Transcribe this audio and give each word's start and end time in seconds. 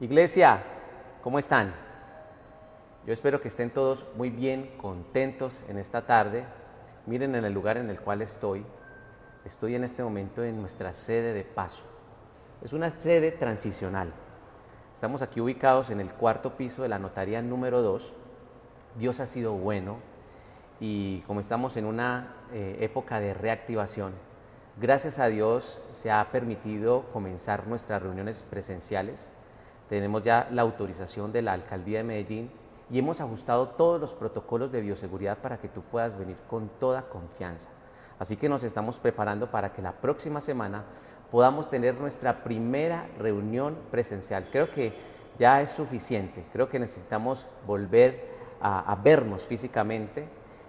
Iglesia, 0.00 0.62
¿cómo 1.22 1.38
están? 1.38 1.74
Yo 3.06 3.12
espero 3.12 3.38
que 3.38 3.48
estén 3.48 3.68
todos 3.68 4.06
muy 4.16 4.30
bien, 4.30 4.78
contentos 4.78 5.62
en 5.68 5.76
esta 5.76 6.06
tarde. 6.06 6.46
Miren 7.04 7.34
en 7.34 7.44
el 7.44 7.52
lugar 7.52 7.76
en 7.76 7.90
el 7.90 8.00
cual 8.00 8.22
estoy. 8.22 8.64
Estoy 9.44 9.74
en 9.74 9.84
este 9.84 10.02
momento 10.02 10.42
en 10.42 10.58
nuestra 10.58 10.94
sede 10.94 11.34
de 11.34 11.44
paso. 11.44 11.84
Es 12.62 12.72
una 12.72 12.98
sede 12.98 13.30
transicional. 13.30 14.14
Estamos 14.94 15.20
aquí 15.20 15.38
ubicados 15.38 15.90
en 15.90 16.00
el 16.00 16.10
cuarto 16.12 16.56
piso 16.56 16.82
de 16.82 16.88
la 16.88 16.98
notaría 16.98 17.42
número 17.42 17.82
2. 17.82 18.14
Dios 18.96 19.20
ha 19.20 19.26
sido 19.26 19.52
bueno 19.52 19.98
y 20.80 21.20
como 21.26 21.40
estamos 21.40 21.76
en 21.76 21.84
una 21.84 22.36
eh, 22.54 22.78
época 22.80 23.20
de 23.20 23.34
reactivación, 23.34 24.14
gracias 24.80 25.18
a 25.18 25.26
Dios 25.26 25.82
se 25.92 26.10
ha 26.10 26.26
permitido 26.32 27.04
comenzar 27.12 27.66
nuestras 27.66 28.00
reuniones 28.00 28.42
presenciales 28.48 29.30
tenemos 29.90 30.22
ya 30.22 30.46
la 30.52 30.62
autorización 30.62 31.32
de 31.32 31.42
la 31.42 31.52
Alcaldía 31.52 31.98
de 31.98 32.04
Medellín 32.04 32.50
y 32.92 33.00
hemos 33.00 33.20
ajustado 33.20 33.70
todos 33.70 34.00
los 34.00 34.14
protocolos 34.14 34.70
de 34.70 34.80
bioseguridad 34.80 35.38
para 35.38 35.58
que 35.58 35.66
tú 35.66 35.82
puedas 35.82 36.16
venir 36.16 36.36
con 36.48 36.70
toda 36.78 37.08
confianza. 37.08 37.68
Así 38.20 38.36
que 38.36 38.48
nos 38.48 38.62
estamos 38.62 39.00
preparando 39.00 39.50
para 39.50 39.72
que 39.72 39.82
la 39.82 39.90
próxima 39.90 40.40
semana 40.40 40.84
podamos 41.32 41.68
tener 41.70 41.98
nuestra 41.98 42.44
primera 42.44 43.08
reunión 43.18 43.76
presencial. 43.90 44.46
Creo 44.52 44.70
que 44.70 44.94
ya 45.40 45.60
es 45.60 45.72
suficiente, 45.72 46.44
creo 46.52 46.68
que 46.68 46.78
necesitamos 46.78 47.48
volver 47.66 48.28
a, 48.60 48.96
vernos 49.02 49.42
físicamente. 49.42 50.28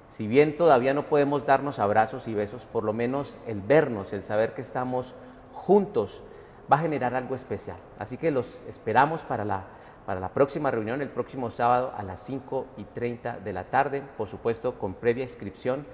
Si 0.10 0.26
bien 0.26 0.58
todavía 0.58 0.96
no 0.96 1.06
podemos 1.06 1.46
darnos 1.46 1.78
abrazos 1.78 2.28
y 2.28 2.34
besos, 2.34 2.66
por 2.66 2.84
lo 2.84 2.92
menos 2.92 3.36
el 3.46 3.62
vernos, 3.62 4.14
el 4.14 4.24
saber 4.24 4.56
que 4.56 4.62
estamos 4.62 5.14
juntos 5.54 6.24
va 6.72 6.78
a 6.78 6.80
generar 6.80 7.16
algo 7.16 7.36
especial. 7.36 7.78
Así 8.00 8.18
que 8.18 8.32
los 8.32 8.60
esperamos 8.68 9.24
para 9.24 9.44
la, 9.44 9.64
para 10.06 10.20
la 10.20 10.30
próxima 10.30 10.72
reunión 10.72 11.02
el 11.02 11.10
próximo 11.10 11.50
sábado 11.50 11.94
a 11.98 12.04
las 12.04 12.22
5 12.22 12.68
y 12.78 12.84
30 12.86 13.40
de 13.40 13.54
la 13.54 13.66
tarde, 13.66 14.02
por 14.18 14.28
supuesto 14.28 14.78
con 14.80 14.94
previa 14.94 15.24
inscripción, 15.24 15.86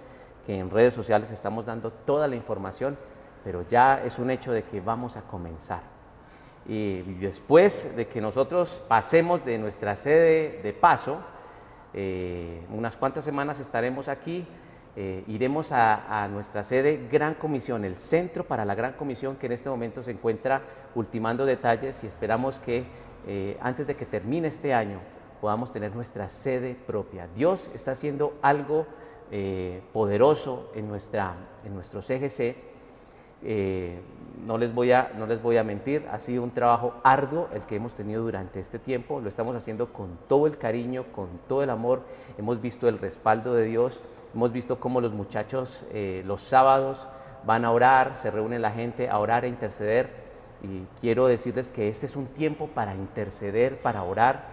que 0.45 0.57
en 0.57 0.69
redes 0.69 0.93
sociales 0.93 1.31
estamos 1.31 1.65
dando 1.65 1.91
toda 1.91 2.27
la 2.27 2.35
información, 2.35 2.97
pero 3.43 3.65
ya 3.67 4.03
es 4.03 4.19
un 4.19 4.29
hecho 4.29 4.51
de 4.51 4.63
que 4.63 4.79
vamos 4.81 5.17
a 5.17 5.21
comenzar. 5.21 5.81
Y 6.65 7.01
después 7.15 7.95
de 7.95 8.07
que 8.07 8.19
nosotros 8.19 8.81
pasemos 8.87 9.43
de 9.45 9.57
nuestra 9.57 9.95
sede 9.95 10.61
de 10.61 10.73
paso, 10.73 11.19
eh, 11.93 12.65
unas 12.71 12.97
cuantas 12.97 13.23
semanas 13.23 13.59
estaremos 13.59 14.09
aquí 14.09 14.45
eh, 14.99 15.23
iremos 15.27 15.71
a, 15.71 16.27
nuestra 16.31 16.63
sede 16.63 17.07
Gran 17.11 17.35
Comisión, 17.35 17.85
el 17.85 17.97
Centro 17.97 18.45
para 18.45 18.65
la 18.65 18.73
Gran 18.73 18.93
Comisión, 18.93 19.35
que 19.35 19.45
en 19.45 19.51
este 19.51 19.69
momento 19.69 20.01
se 20.01 20.09
encuentra 20.09 20.63
ultimando 20.95 21.45
detalles 21.45 22.03
y 22.03 22.07
esperamos 22.07 22.57
que 22.57 22.83
eh, 23.27 23.59
antes 23.61 23.85
de 23.85 23.95
que 23.95 24.07
termine 24.07 24.47
este 24.47 24.73
año 24.73 24.99
podamos 25.39 25.71
tener 25.71 25.93
nuestra 25.93 26.29
sede 26.29 26.73
propia. 26.73 27.27
Dios 27.35 27.69
está 27.75 27.91
haciendo 27.91 28.39
algo 28.41 28.87
eh, 29.29 29.83
poderoso 29.93 30.71
en, 30.73 30.87
nuestra, 30.87 31.35
en 31.63 31.75
nuestro 31.75 32.01
CGC. 32.01 32.55
No, 33.43 34.57
les 34.57 34.73
voy 34.73 34.91
a, 34.91 35.11
no 35.17 35.27
les 35.27 35.41
voy 35.41 35.57
a 35.57 35.63
mentir, 35.63 36.05
ha 36.11 36.19
sido 36.19 36.43
un 36.43 36.51
trabajo 36.51 36.95
arduo 37.03 37.49
el 37.53 37.61
que 37.61 37.75
hemos 37.75 37.93
tenido 37.93 38.23
durante 38.23 38.59
este 38.59 38.79
tiempo, 38.79 39.19
lo 39.19 39.29
estamos 39.29 39.55
haciendo 39.55 39.93
con 39.93 40.17
todo 40.27 40.47
el 40.47 40.57
cariño, 40.57 41.05
con 41.13 41.27
todo 41.47 41.63
el 41.63 41.69
amor, 41.69 42.01
hemos 42.37 42.61
visto 42.61 42.87
el 42.87 42.99
respaldo 42.99 43.53
de 43.53 43.65
Dios 43.65 44.01
Hemos 44.37 44.51
visto 44.51 44.79
cómo 44.79 45.01
los 45.01 45.13
muchachos 45.13 45.83
eh, 45.91 46.21
los 46.25 46.41
sábados 46.41 47.07
van 47.45 47.65
a 47.65 47.71
orar, 47.71 48.15
se 48.15 48.29
reúne 48.29 48.59
la 48.59 48.71
gente 48.71 49.09
a 49.09 49.17
orar 49.19 49.45
e 49.45 49.47
interceder. 49.47 50.09
Y 50.61 50.85
quiero 51.01 51.27
decirles 51.27 51.71
que 51.71 51.89
este 51.89 52.05
es 52.05 52.15
un 52.15 52.27
tiempo 52.27 52.67
para 52.67 52.93
interceder, 52.93 53.81
para 53.81 54.03
orar, 54.03 54.43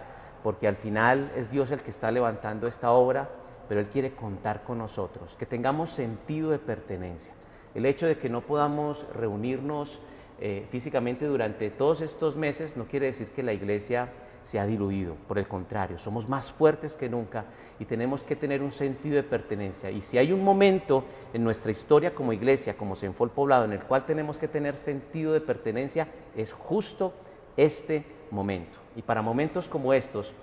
porque 0.43 0.69
al 0.69 0.77
final 0.77 1.31
es 1.37 1.51
Dios 1.51 1.71
el 1.71 1.81
que 1.81 1.91
está 1.91 2.11
levantando 2.11 2.67
esta 2.67 2.93
obra, 2.93 3.29
pero 3.69 3.81
Él 3.81 3.89
quiere 3.89 4.15
contar 4.15 4.63
con 4.63 4.79
nosotros, 4.79 5.37
que 5.37 5.45
tengamos 5.45 5.91
sentido 5.91 6.51
de 6.51 6.59
pertenencia. 6.59 7.35
El 7.75 7.87
hecho 7.87 8.07
de 8.07 8.19
que 8.19 8.29
no 8.29 8.41
podamos 8.43 9.07
reunirnos 9.15 10.01
eh, 10.41 10.67
físicamente 10.69 11.27
durante 11.27 11.71
todos 11.71 12.01
estos 12.01 12.37
meses 12.37 12.77
no 12.77 12.85
quiere 12.87 13.07
decir 13.07 13.29
que 13.29 13.43
la 13.43 13.53
iglesia 13.53 14.11
se 14.45 14.59
ha 14.59 14.67
diluido, 14.67 15.17
por 15.27 15.39
el 15.39 15.49
contrario, 15.49 15.99
somos 15.99 16.29
más 16.29 16.53
fuertes 16.53 16.97
que 16.97 17.09
nunca 17.09 17.47
y 17.79 17.87
tenemos 17.87 18.23
que 18.23 18.37
tener 18.37 18.63
un 18.63 18.73
sentido 18.73 19.17
de 19.17 19.23
pertenencia. 19.23 19.91
Y 19.91 20.03
si 20.03 20.19
hay 20.19 20.33
un 20.33 20.45
momento 20.45 21.05
en 21.33 21.43
nuestra 21.43 21.73
historia 21.73 22.15
como 22.15 22.33
iglesia, 22.33 22.77
como 22.77 22.95
Senfol 22.95 23.31
Poblado, 23.31 23.65
en 23.65 23.73
el 23.73 23.83
cual 23.83 24.05
tenemos 24.05 24.39
que 24.39 24.47
tener 24.47 24.77
sentido 24.77 25.33
de 25.33 25.41
pertenencia, 25.41 26.09
es 26.37 26.53
justo 26.53 27.15
este 27.57 28.05
momento. 28.31 28.79
Y 28.97 29.03
para 29.03 29.23
momentos 29.23 29.67
como 29.67 29.95
estos, 29.95 30.35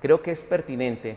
creo 0.00 0.22
que 0.22 0.30
es 0.30 0.42
pertinente 0.42 1.16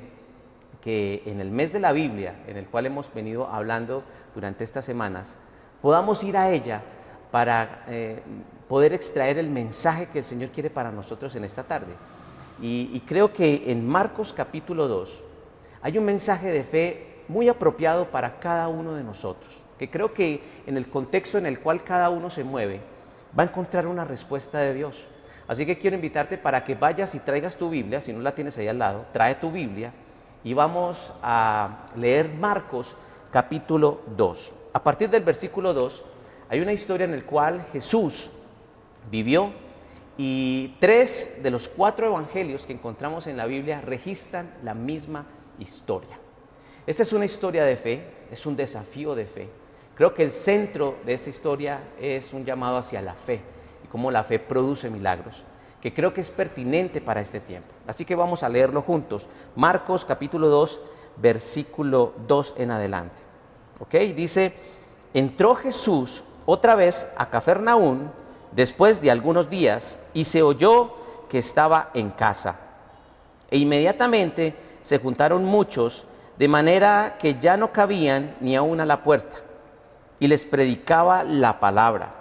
que 0.82 1.24
en 1.26 1.40
el 1.40 1.50
mes 1.50 1.72
de 1.72 1.80
la 1.80 1.94
Biblia, 1.94 2.44
en 2.48 2.58
el 2.58 2.66
cual 2.66 2.86
hemos 2.86 3.12
venido 3.14 3.48
hablando 3.48 4.04
durante 4.36 4.66
estas 4.66 4.84
semanas, 4.84 5.38
podamos 5.84 6.24
ir 6.24 6.38
a 6.38 6.50
ella 6.50 6.82
para 7.30 7.84
eh, 7.90 8.22
poder 8.70 8.94
extraer 8.94 9.38
el 9.38 9.50
mensaje 9.50 10.08
que 10.08 10.20
el 10.20 10.24
Señor 10.24 10.50
quiere 10.50 10.70
para 10.70 10.94
nosotros 10.94 11.36
en 11.36 11.44
esta 11.44 11.64
tarde. 11.64 11.92
Y, 12.62 12.90
y 12.94 13.02
creo 13.02 13.34
que 13.34 13.70
en 13.70 13.86
Marcos 13.86 14.32
capítulo 14.32 14.88
2, 14.88 15.22
hay 15.82 15.98
un 15.98 16.06
mensaje 16.06 16.54
de 16.54 16.64
fe 16.64 17.24
muy 17.28 17.50
apropiado 17.50 18.06
para 18.06 18.40
cada 18.40 18.70
uno 18.70 18.94
de 18.94 19.04
nosotros, 19.04 19.62
que 19.78 19.90
creo 19.90 20.14
que 20.14 20.42
en 20.66 20.78
el 20.78 20.90
contexto 20.90 21.38
en 21.38 21.46
el 21.46 21.60
cual 21.60 21.84
cada 21.84 22.10
uno 22.10 22.30
se 22.30 22.46
mueve, 22.46 22.80
va 23.38 23.44
a 23.44 23.48
encontrar 23.48 23.86
una 23.86 24.06
respuesta 24.06 24.60
de 24.60 24.74
Dios. 24.74 25.06
Así 25.50 25.66
que 25.66 25.78
quiero 25.78 25.98
invitarte 25.98 26.38
para 26.38 26.64
que 26.64 26.76
vayas 26.76 27.14
y 27.14 27.20
traigas 27.20 27.58
tu 27.58 27.70
Biblia, 27.70 28.00
si 28.00 28.14
no 28.14 28.22
la 28.22 28.34
tienes 28.34 28.58
ahí 28.58 28.70
al 28.70 28.80
lado, 28.80 29.06
trae 29.12 29.36
tu 29.36 29.52
Biblia 29.52 29.92
y 30.46 30.54
vamos 30.54 31.12
a 31.22 31.88
leer 31.98 32.30
Marcos 32.30 32.96
capítulo 33.32 34.00
2. 34.16 34.63
A 34.74 34.82
partir 34.82 35.10
del 35.10 35.24
versículo 35.24 35.72
2 35.72 36.04
hay 36.50 36.60
una 36.60 36.74
historia 36.74 37.06
en 37.06 37.16
la 37.16 37.22
cual 37.24 37.64
Jesús 37.72 38.32
vivió 39.12 39.52
y 40.18 40.76
tres 40.80 41.40
de 41.44 41.52
los 41.52 41.68
cuatro 41.68 42.08
evangelios 42.08 42.66
que 42.66 42.74
encontramos 42.74 43.28
en 43.28 43.38
la 43.38 43.46
Biblia 43.46 43.82
registran 43.82 44.52
la 44.64 44.74
misma 44.74 45.28
historia. 45.60 46.20
Esta 46.88 47.04
es 47.04 47.14
una 47.14 47.26
historia 47.26 47.64
de 47.66 47.76
fe, 47.78 48.04
es 48.32 48.46
un 48.48 48.56
desafío 48.56 49.14
de 49.14 49.26
fe. 49.26 49.48
Creo 49.96 50.14
que 50.16 50.24
el 50.24 50.32
centro 50.32 50.98
de 51.06 51.14
esta 51.14 51.30
historia 51.30 51.80
es 52.00 52.34
un 52.34 52.44
llamado 52.44 52.78
hacia 52.78 53.02
la 53.02 53.14
fe 53.14 53.42
y 53.84 53.88
cómo 53.88 54.10
la 54.10 54.24
fe 54.24 54.40
produce 54.40 54.90
milagros, 54.90 55.44
que 55.82 55.94
creo 55.94 56.16
que 56.16 56.22
es 56.22 56.32
pertinente 56.32 57.00
para 57.00 57.22
este 57.22 57.40
tiempo. 57.40 57.74
Así 57.86 58.06
que 58.06 58.16
vamos 58.16 58.42
a 58.42 58.50
leerlo 58.50 58.82
juntos. 58.82 59.28
Marcos 59.56 60.04
capítulo 60.04 60.48
2, 60.48 60.82
versículo 61.18 62.14
2 62.28 62.56
en 62.58 62.72
adelante. 62.72 63.33
¿Ok? 63.80 63.94
Dice, 64.16 64.54
entró 65.14 65.56
Jesús 65.56 66.24
otra 66.46 66.76
vez 66.76 67.08
a 67.18 67.30
Cafarnaún 67.30 68.12
después 68.52 69.02
de 69.02 69.12
algunos 69.12 69.50
días 69.50 69.98
y 70.14 70.26
se 70.26 70.42
oyó 70.44 70.96
que 71.30 71.40
estaba 71.40 71.90
en 71.94 72.12
casa. 72.12 72.60
E 73.50 73.58
inmediatamente 73.58 74.56
se 74.82 75.00
juntaron 75.00 75.46
muchos, 75.46 76.06
de 76.38 76.48
manera 76.48 77.18
que 77.20 77.36
ya 77.40 77.58
no 77.58 77.72
cabían 77.72 78.36
ni 78.40 78.56
aún 78.56 78.80
a 78.82 78.86
la 78.86 79.04
puerta, 79.04 79.38
y 80.20 80.28
les 80.28 80.46
predicaba 80.46 81.24
la 81.24 81.60
palabra. 81.60 82.14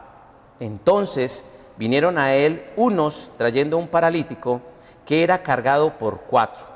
Entonces 0.60 1.44
vinieron 1.76 2.18
a 2.18 2.34
él 2.34 2.70
unos 2.76 3.32
trayendo 3.36 3.78
un 3.78 3.88
paralítico 3.88 4.60
que 5.04 5.22
era 5.22 5.42
cargado 5.42 5.98
por 5.98 6.20
cuatro. 6.22 6.66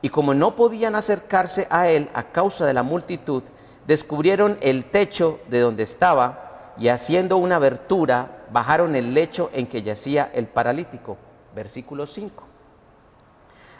Y 0.00 0.08
como 0.08 0.32
no 0.32 0.54
podían 0.54 0.94
acercarse 0.94 1.66
a 1.70 1.88
él 1.88 2.08
a 2.14 2.24
causa 2.24 2.64
de 2.64 2.72
la 2.72 2.82
multitud, 2.82 3.42
descubrieron 3.88 4.58
el 4.60 4.84
techo 4.84 5.40
de 5.48 5.60
donde 5.60 5.82
estaba 5.82 6.74
y 6.76 6.88
haciendo 6.88 7.38
una 7.38 7.56
abertura 7.56 8.44
bajaron 8.52 8.94
el 8.94 9.14
lecho 9.14 9.48
en 9.54 9.66
que 9.66 9.82
yacía 9.82 10.30
el 10.34 10.46
paralítico. 10.46 11.16
Versículo 11.54 12.06
5. 12.06 12.44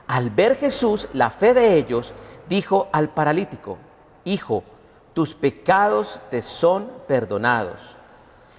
Al 0.07 0.31
ver 0.31 0.57
Jesús 0.57 1.09
la 1.13 1.29
fe 1.29 1.53
de 1.53 1.77
ellos, 1.77 2.15
dijo 2.49 2.89
al 2.91 3.11
paralítico, 3.11 3.77
Hijo, 4.25 4.65
tus 5.13 5.35
pecados 5.35 6.23
te 6.31 6.41
son 6.41 6.91
perdonados. 7.07 7.97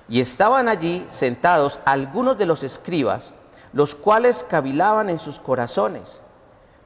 Y 0.08 0.22
estaban 0.22 0.70
allí 0.70 1.04
sentados 1.10 1.80
algunos 1.84 2.38
de 2.38 2.46
los 2.46 2.62
escribas, 2.62 3.34
los 3.74 3.96
cuales 3.96 4.46
cavilaban 4.48 5.10
en 5.10 5.18
sus 5.18 5.40
corazones. 5.40 6.22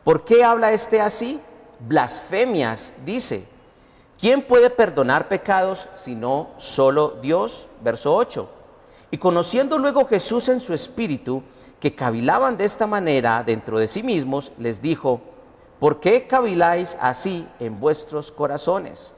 ¿Por 0.05 0.23
qué 0.23 0.45
habla 0.45 0.71
este 0.71 1.01
así? 1.01 1.41
Blasfemias, 1.81 2.93
dice. 3.05 3.51
¿Quién 4.23 4.41
puede 4.41 4.69
perdonar 4.69 5.27
pecados 5.27 5.89
sino 5.95 6.51
solo 6.55 7.17
Dios? 7.21 7.67
Verso 7.81 8.15
8. 8.15 8.49
Y 9.11 9.17
conociendo 9.17 9.77
luego 9.77 10.07
Jesús 10.07 10.47
en 10.47 10.61
su 10.61 10.73
espíritu, 10.73 11.43
que 11.81 11.93
cavilaban 11.93 12.55
de 12.55 12.63
esta 12.63 12.87
manera 12.87 13.43
dentro 13.45 13.77
de 13.79 13.89
sí 13.89 14.01
mismos, 14.01 14.53
les 14.57 14.81
dijo, 14.81 15.19
¿por 15.77 15.99
qué 15.99 16.25
caviláis 16.25 16.97
así 17.01 17.45
en 17.59 17.81
vuestros 17.81 18.31
corazones? 18.31 19.13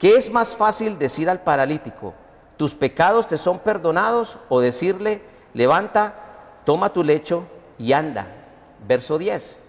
¿Qué 0.00 0.16
es 0.16 0.32
más 0.32 0.56
fácil 0.56 0.98
decir 0.98 1.30
al 1.30 1.44
paralítico, 1.44 2.12
tus 2.56 2.74
pecados 2.74 3.28
te 3.28 3.38
son 3.38 3.60
perdonados, 3.60 4.38
o 4.48 4.58
decirle, 4.58 5.22
levanta, 5.52 6.12
toma 6.64 6.92
tu 6.92 7.04
lecho 7.04 7.44
y 7.78 7.92
anda. 7.92 8.26
Verso 8.84 9.16
10. 9.16 9.60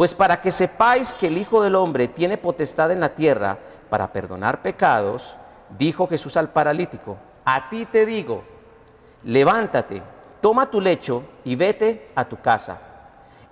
Pues 0.00 0.14
para 0.14 0.40
que 0.40 0.50
sepáis 0.50 1.12
que 1.12 1.26
el 1.26 1.36
Hijo 1.36 1.62
del 1.62 1.74
Hombre 1.74 2.08
tiene 2.08 2.38
potestad 2.38 2.90
en 2.90 3.00
la 3.00 3.10
tierra 3.10 3.58
para 3.90 4.10
perdonar 4.10 4.62
pecados, 4.62 5.36
dijo 5.78 6.06
Jesús 6.06 6.38
al 6.38 6.48
paralítico, 6.48 7.18
a 7.44 7.68
ti 7.68 7.84
te 7.84 8.06
digo, 8.06 8.42
levántate, 9.24 10.02
toma 10.40 10.70
tu 10.70 10.80
lecho 10.80 11.24
y 11.44 11.54
vete 11.54 12.08
a 12.14 12.24
tu 12.24 12.40
casa. 12.40 12.78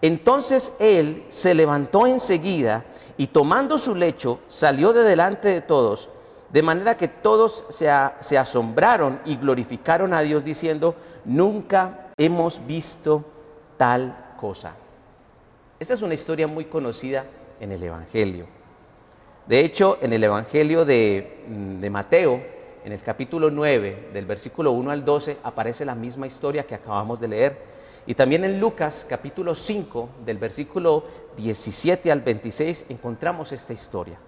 Entonces 0.00 0.74
él 0.78 1.26
se 1.28 1.54
levantó 1.54 2.06
enseguida 2.06 2.82
y 3.18 3.26
tomando 3.26 3.76
su 3.76 3.94
lecho 3.94 4.40
salió 4.48 4.94
de 4.94 5.02
delante 5.02 5.48
de 5.48 5.60
todos, 5.60 6.08
de 6.48 6.62
manera 6.62 6.96
que 6.96 7.08
todos 7.08 7.66
se, 7.68 7.90
se 8.20 8.38
asombraron 8.38 9.20
y 9.26 9.36
glorificaron 9.36 10.14
a 10.14 10.22
Dios 10.22 10.42
diciendo, 10.42 10.94
nunca 11.26 12.06
hemos 12.16 12.66
visto 12.66 13.22
tal 13.76 14.34
cosa. 14.40 14.72
Esta 15.80 15.94
es 15.94 16.02
una 16.02 16.14
historia 16.14 16.48
muy 16.48 16.64
conocida 16.64 17.24
en 17.60 17.70
el 17.70 17.80
Evangelio. 17.80 18.46
De 19.46 19.60
hecho, 19.60 19.98
en 20.02 20.12
el 20.12 20.24
Evangelio 20.24 20.84
de, 20.84 21.44
mm, 21.46 21.88
Mateo, 21.88 22.42
en 22.84 22.90
el 22.90 23.00
capítulo 23.00 23.48
9, 23.48 24.08
del 24.12 24.26
versículo 24.26 24.72
1 24.72 24.90
al 24.90 25.04
12, 25.04 25.36
aparece 25.44 25.84
la 25.84 25.94
misma 25.94 26.26
historia 26.26 26.66
que 26.66 26.74
acabamos 26.74 27.20
de 27.20 27.28
leer. 27.28 27.58
Y 28.06 28.14
también 28.14 28.42
en 28.42 28.58
Lucas, 28.58 29.06
capítulo 29.08 29.54
5, 29.54 30.08
del 30.26 30.38
versículo 30.38 31.04
17 31.36 32.10
al 32.10 32.22
26, 32.22 32.86
encontramos 32.88 33.52
esta 33.52 33.72
historia. 33.72 34.18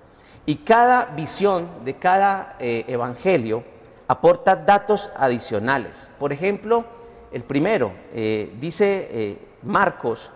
Y 0.46 0.56
cada 0.56 1.06
visión 1.06 1.68
de 1.84 1.94
cada 1.94 2.54
eh, 2.60 2.84
evangelio 2.86 3.64
aporta 4.06 4.54
datos 4.54 5.10
adicionales. 5.16 6.08
Por 6.20 6.32
ejemplo, 6.32 6.84
el 7.32 7.42
primero, 7.42 7.90
eh, 8.14 8.52
dice 8.60 9.08
eh, 9.10 9.38
Marcos 9.64 10.30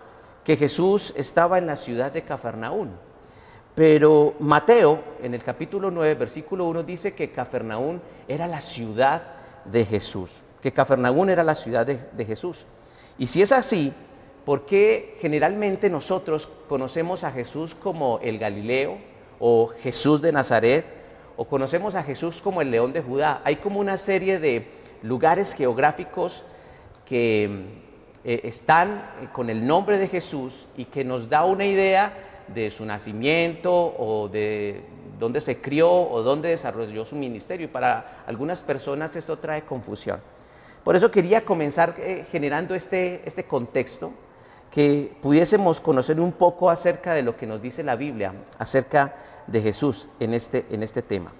que 0.45 0.55
Jesús 0.55 1.11
estaba 1.17 1.57
en 1.57 1.65
la 1.65 1.75
ciudad 1.75 2.11
de 2.11 2.21
Cafarnaún, 2.21 2.91
pero 3.73 4.35
Mateo 4.39 5.03
en 5.21 5.33
el 5.33 5.43
capítulo 5.43 5.89
9, 5.91 6.13
versículo 6.13 6.65
1 6.65 6.83
dice 6.83 7.15
que 7.15 7.31
Cafarnaún 7.31 7.99
era 8.27 8.47
la 8.47 8.61
ciudad 8.61 9.23
de 9.65 9.83
Jesús, 9.85 10.43
que 10.61 10.71
Cafarnaún 10.71 11.29
era 11.31 11.43
la 11.43 11.55
ciudad 11.55 11.85
de, 11.85 11.99
de 12.13 12.25
Jesús. 12.25 12.65
Y 13.17 13.25
si 13.25 13.41
es 13.41 13.51
así, 13.51 13.91
¿por 14.45 14.65
qué 14.67 15.17
generalmente 15.19 15.89
nosotros 15.89 16.47
conocemos 16.69 17.23
a 17.23 17.31
Jesús 17.31 17.73
como 17.73 18.19
el 18.21 18.37
Galileo 18.37 18.99
o 19.39 19.71
Jesús 19.81 20.21
de 20.21 20.31
Nazaret 20.31 20.85
o 21.37 21.45
conocemos 21.45 21.95
a 21.95 22.03
Jesús 22.03 22.39
como 22.39 22.61
el 22.61 22.69
león 22.69 22.93
de 22.93 23.01
Judá? 23.01 23.41
Hay 23.43 23.55
como 23.55 23.79
una 23.79 23.97
serie 23.97 24.39
de 24.39 24.67
lugares 25.01 25.53
geográficos 25.53 26.43
que 27.05 27.83
eh, 28.25 28.41
están 28.43 29.05
con 29.31 29.51
el 29.51 29.65
nombre 29.65 29.99
de 29.99 30.07
Jesús 30.07 30.65
y 30.75 30.85
que 30.85 31.03
nos 31.03 31.29
da 31.29 31.45
una 31.45 31.63
idea 31.65 32.11
de 32.47 32.71
su 32.71 32.83
nacimiento 32.83 33.71
o 33.71 34.27
de 34.27 34.81
dónde 35.19 35.41
se 35.41 35.61
crió 35.61 35.91
o 35.91 36.23
dónde 36.23 36.49
desarrolló 36.49 37.05
su 37.05 37.15
ministerio. 37.15 37.65
Y 37.65 37.69
para 37.69 38.23
algunas 38.25 38.63
personas 38.63 39.15
esto 39.15 39.37
trae 39.37 39.61
confusión. 39.61 40.19
Por 40.83 40.95
eso 40.95 41.11
quería 41.11 41.45
comenzar 41.45 41.95
eh, 41.99 42.25
generando 42.31 42.73
este, 42.73 43.21
este 43.25 43.43
contexto, 43.43 44.11
que 44.71 45.15
pudiésemos 45.21 45.79
conocer 45.79 46.19
un 46.19 46.31
poco 46.31 46.69
acerca 46.69 47.13
de 47.13 47.21
lo 47.21 47.37
que 47.37 47.45
nos 47.45 47.61
dice 47.61 47.83
la 47.83 47.95
Biblia, 47.95 48.33
acerca 48.57 49.15
de 49.47 49.61
Jesús 49.61 50.07
en 50.19 50.33
este, 50.33 50.65
en 50.69 50.83
este 50.83 51.01
tema. 51.01 51.31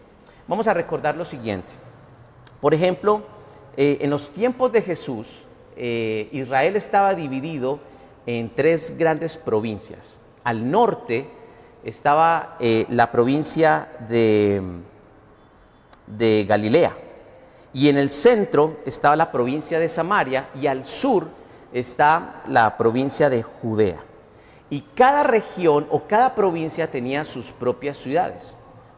Vamos 0.48 0.68
a 0.68 0.74
recordar 0.74 1.18
lo 1.18 1.26
siguiente. 1.26 1.74
Por 2.62 2.74
ejemplo, 2.74 3.24
eh, 3.76 3.98
en 4.02 4.10
los 4.10 4.30
tiempos 4.30 4.72
de 4.72 4.84
Jesús, 4.84 5.44
eh, 5.78 6.30
Israel 6.32 6.76
estaba 6.76 7.14
dividido 7.14 7.80
en 8.26 8.50
tres 8.56 8.98
grandes 8.98 9.38
provincias. 9.38 10.20
Al 10.44 10.70
norte 10.70 11.28
estaba 11.84 12.58
eh, 12.60 12.86
la 12.90 13.12
provincia 13.12 13.90
de, 14.08 14.62
de 16.08 16.46
Galilea 16.48 16.96
y 17.74 17.90
en 17.90 17.98
el 17.98 18.10
centro 18.10 18.78
estaba 18.86 19.16
la 19.16 19.32
provincia 19.32 19.80
de 19.80 19.90
Samaria 19.90 20.50
y 20.60 20.68
al 20.68 20.86
sur 20.86 21.28
está 21.74 22.42
la 22.48 22.78
provincia 22.78 23.30
de 23.30 23.44
Judea. 23.44 24.00
Y 24.70 24.82
cada 24.96 25.24
región 25.24 25.86
o 25.92 26.04
cada 26.08 26.34
provincia 26.34 26.90
tenía 26.90 27.24
sus 27.24 27.52
propias 27.52 27.98
ciudades. 27.98 28.56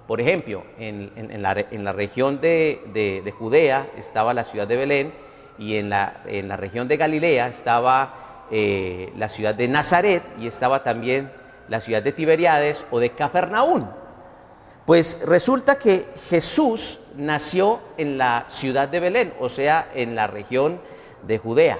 Por 0.08 0.22
ejemplo, 0.22 0.64
en, 0.80 1.42
la, 1.42 1.92
región 1.92 2.40
de 2.40 3.34
Judea 3.38 3.88
estaba 3.98 4.34
la 4.34 4.46
ciudad 4.46 4.66
de 4.66 4.78
Belén, 4.78 5.27
y 5.58 5.76
en 5.76 5.90
la, 5.90 6.22
en 6.26 6.48
la 6.48 6.58
región 6.58 6.88
de 6.88 6.98
Galilea 6.98 7.48
estaba 7.48 8.46
eh, 8.52 9.12
la 9.18 9.28
ciudad 9.28 9.56
de 9.56 9.68
Nazaret 9.68 10.24
y 10.40 10.48
estaba 10.48 10.84
también 10.84 11.32
la 11.68 11.82
ciudad 11.82 12.02
de 12.02 12.12
Tiberiades 12.12 12.86
o 12.92 13.00
de 13.00 13.10
Capernaún. 13.10 13.90
Pues 14.86 15.20
resulta 15.26 15.78
que 15.78 16.06
Jesús 16.30 17.02
nació 17.18 17.82
en 17.98 18.18
la 18.18 18.46
ciudad 18.48 18.88
de 18.88 19.02
Belén, 19.02 19.34
o 19.40 19.50
sea, 19.50 19.92
en 19.94 20.16
la 20.16 20.28
región 20.28 20.80
de 21.24 21.38
Judea. 21.40 21.78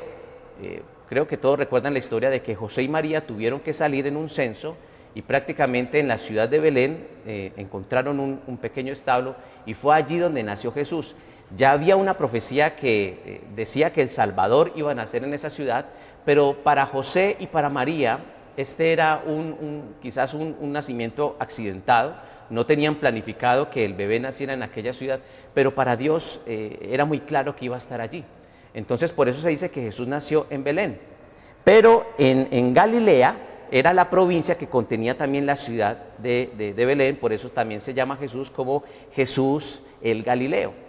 Eh, 0.62 0.82
creo 1.08 1.26
que 1.26 1.38
todos 1.38 1.58
recuerdan 1.58 1.94
la 1.94 2.00
historia 2.00 2.30
de 2.30 2.42
que 2.42 2.56
José 2.56 2.84
y 2.84 2.90
María 2.90 3.26
tuvieron 3.26 3.62
que 3.62 3.72
salir 3.72 4.08
en 4.08 4.18
un 4.18 4.28
censo 4.28 4.76
y 5.16 5.22
prácticamente 5.22 6.00
en 6.00 6.10
la 6.10 6.18
ciudad 6.18 6.50
de 6.50 6.60
Belén 6.60 7.08
eh, 7.26 7.54
encontraron 7.56 8.20
un, 8.20 8.42
un, 8.46 8.58
pequeño 8.58 8.92
establo 8.92 9.36
y 9.66 9.74
fue 9.74 9.96
allí 9.96 10.18
donde 10.18 10.44
nació 10.44 10.74
Jesús. 10.74 11.16
Ya 11.56 11.72
había 11.72 11.96
una 11.96 12.18
profecía 12.18 12.76
que 12.76 13.22
eh, 13.26 13.42
decía 13.56 13.94
que 13.94 14.02
el 14.02 14.10
Salvador 14.10 14.74
iba 14.76 14.92
a 14.92 14.96
nacer 14.96 15.24
en 15.24 15.34
esa 15.34 15.50
ciudad, 15.50 15.86
pero 16.26 16.58
para 16.64 16.86
José 16.86 17.38
y 17.40 17.48
para 17.48 17.70
María 17.70 18.20
este 18.58 18.92
era 18.92 19.22
un, 19.26 19.96
quizás 20.02 20.34
un, 20.34 20.74
nacimiento 20.74 21.38
accidentado, 21.40 22.16
no 22.50 22.66
tenían 22.66 22.96
planificado 22.96 23.70
que 23.70 23.86
el 23.86 23.94
bebé 23.94 24.20
naciera 24.20 24.54
en 24.54 24.64
aquella 24.64 24.94
ciudad, 24.94 25.20
pero 25.54 25.76
para 25.76 25.96
Dios 25.96 26.42
eh, 26.48 26.90
era 26.92 27.06
muy 27.06 27.20
claro 27.20 27.56
que 27.56 27.66
iba 27.66 27.76
a 27.76 27.80
estar 27.80 28.02
allí. 28.02 28.26
Entonces 28.74 29.14
por 29.14 29.30
eso 29.30 29.42
se 29.42 29.50
dice 29.50 29.70
que 29.70 29.84
Jesús 29.84 30.08
nació 30.08 30.48
en 30.50 30.64
Belén. 30.64 31.00
Pero 31.64 32.08
en, 32.18 32.74
Galilea 32.74 33.36
era 33.70 33.94
la 33.94 34.10
provincia 34.10 34.58
que 34.58 34.68
contenía 34.68 35.16
también 35.18 35.46
la 35.46 35.56
ciudad 35.56 35.98
de 36.18 36.74
Belén, 36.76 37.18
por 37.18 37.34
eso 37.34 37.50
también 37.50 37.82
se 37.82 37.94
llama 37.94 38.18
Jesús 38.18 38.50
como 38.50 38.84
Jesús 39.14 39.82
el 40.02 40.24
Galileo. 40.24 40.87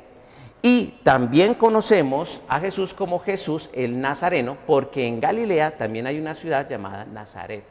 Y 0.61 0.99
también 1.05 1.55
conocemos 1.55 2.41
a 2.49 2.59
Jesús 2.59 2.93
como 2.93 3.21
Jesús 3.21 3.71
el 3.73 4.01
Nazareno, 4.01 4.57
porque 4.67 5.07
en 5.07 5.21
Galilea 5.21 5.77
también 5.77 6.07
hay 6.07 6.19
una 6.19 6.35
ciudad 6.35 6.69
llamada 6.69 7.05
Nazaret. 7.05 7.63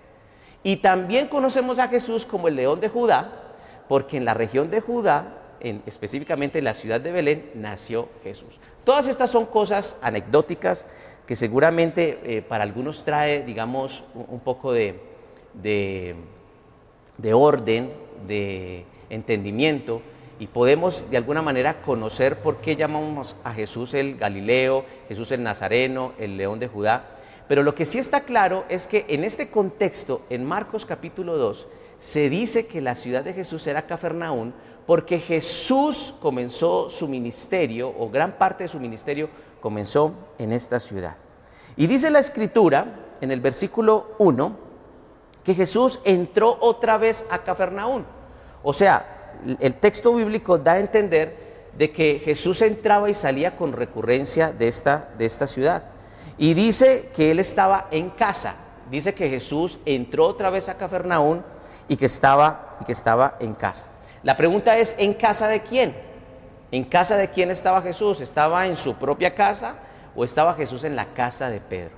Y 0.63 0.77
también 0.77 1.27
conocemos 1.27 1.79
a 1.79 1.89
Jesús 1.89 2.25
como 2.25 2.47
el 2.47 2.55
león 2.55 2.79
de 2.79 2.89
Judá, 2.89 3.29
porque 3.89 4.17
en 4.17 4.25
la 4.25 4.33
región 4.33 4.69
de 4.69 4.79
Judá, 4.79 5.37
en, 5.59 5.81
específicamente 5.85 6.59
en 6.59 6.65
la 6.65 6.73
ciudad 6.73 7.01
de 7.01 7.11
Belén, 7.11 7.51
nació 7.55 8.07
Jesús. 8.23 8.59
Todas 8.85 9.07
estas 9.07 9.29
son 9.29 9.45
cosas 9.45 9.97
anecdóticas 10.01 10.85
que 11.25 11.35
seguramente 11.35 12.19
eh, 12.23 12.41
para 12.41 12.63
algunos 12.63 13.03
trae, 13.03 13.43
digamos, 13.43 14.05
un, 14.13 14.39
poco 14.39 14.71
de, 14.71 14.97
de, 15.53 16.15
de 17.17 17.33
orden, 17.33 17.91
de 18.25 18.85
entendimiento 19.09 20.01
y 20.39 20.47
podemos 20.47 21.09
de 21.09 21.17
alguna 21.17 21.41
manera 21.41 21.81
conocer 21.81 22.39
por 22.39 22.57
qué 22.57 22.75
llamamos 22.75 23.35
a 23.43 23.53
Jesús 23.53 23.93
el 23.93 24.17
Galileo, 24.17 24.85
Jesús 25.07 25.31
el 25.31 25.43
Nazareno, 25.43 26.13
el 26.19 26.37
León 26.37 26.59
de 26.59 26.67
Judá. 26.67 27.05
Pero 27.47 27.63
lo 27.63 27.75
que 27.75 27.85
sí 27.85 27.97
está 27.97 28.21
claro 28.21 28.65
es 28.69 28.87
que 28.87 29.05
en 29.09 29.23
este 29.23 29.49
contexto, 29.49 30.21
en 30.29 30.45
Marcos 30.45 30.85
capítulo 30.85 31.37
2, 31.37 31.67
se 31.99 32.29
dice 32.29 32.67
que 32.67 32.81
la 32.81 32.95
ciudad 32.95 33.23
de 33.23 33.33
Jesús 33.33 33.65
era 33.67 33.87
Cafarnaún 33.87 34.53
porque 34.85 35.19
Jesús 35.19 36.15
comenzó 36.21 36.89
su 36.89 37.09
ministerio, 37.09 37.93
o 37.97 38.09
gran 38.09 38.37
parte 38.37 38.63
de 38.63 38.69
su 38.69 38.79
ministerio 38.79 39.29
comenzó 39.59 40.13
en 40.37 40.53
esta 40.53 40.79
ciudad. 40.79 41.17
Y 41.75 41.87
dice 41.87 42.09
la 42.09 42.19
escritura, 42.19 42.85
en 43.19 43.31
el 43.31 43.41
versículo 43.41 44.15
1, 44.17 44.55
que 45.43 45.53
Jesús 45.53 45.99
entró 46.05 46.57
otra 46.61 46.97
vez 46.97 47.25
a 47.29 47.39
Cafarnaún. 47.39 48.05
O 48.63 48.73
sea, 48.73 49.16
el 49.59 49.73
texto 49.75 50.13
bíblico 50.13 50.57
da 50.57 50.73
a 50.73 50.79
entender 50.79 51.47
de 51.77 51.91
que 51.91 52.19
Jesús 52.23 52.61
entraba 52.61 53.09
y 53.09 53.13
salía 53.13 53.55
con 53.55 53.73
recurrencia 53.73 54.51
de 54.51 54.67
esta, 54.67 55.09
de 55.17 55.25
esta 55.25 55.47
ciudad. 55.47 55.83
Y 56.37 56.53
dice 56.53 57.11
que 57.15 57.31
él 57.31 57.39
estaba 57.39 57.87
en 57.91 58.09
casa. 58.11 58.55
Dice 58.89 59.13
que 59.13 59.29
Jesús 59.29 59.77
entró 59.85 60.25
otra 60.25 60.49
vez 60.49 60.69
a 60.69 60.77
Cafarnaún 60.77 61.43
y 61.87 61.97
que 61.97 62.05
estaba, 62.05 62.77
y 62.81 62.85
que 62.85 62.91
estaba 62.91 63.37
en 63.39 63.53
casa. 63.53 63.85
La 64.23 64.37
pregunta 64.37 64.77
es, 64.77 64.95
¿en 64.97 65.13
casa 65.13 65.47
de 65.47 65.61
quién? 65.61 65.95
¿En 66.71 66.83
casa 66.83 67.15
de 67.15 67.29
quién 67.29 67.51
estaba 67.51 67.81
Jesús? 67.81 68.21
¿Estaba 68.21 68.67
en 68.67 68.75
su 68.75 68.95
propia 68.95 69.35
casa 69.35 69.75
o 70.15 70.23
estaba 70.23 70.53
Jesús 70.55 70.83
en 70.83 70.95
la 70.95 71.13
casa 71.13 71.49
de 71.49 71.59
Pedro? 71.59 71.95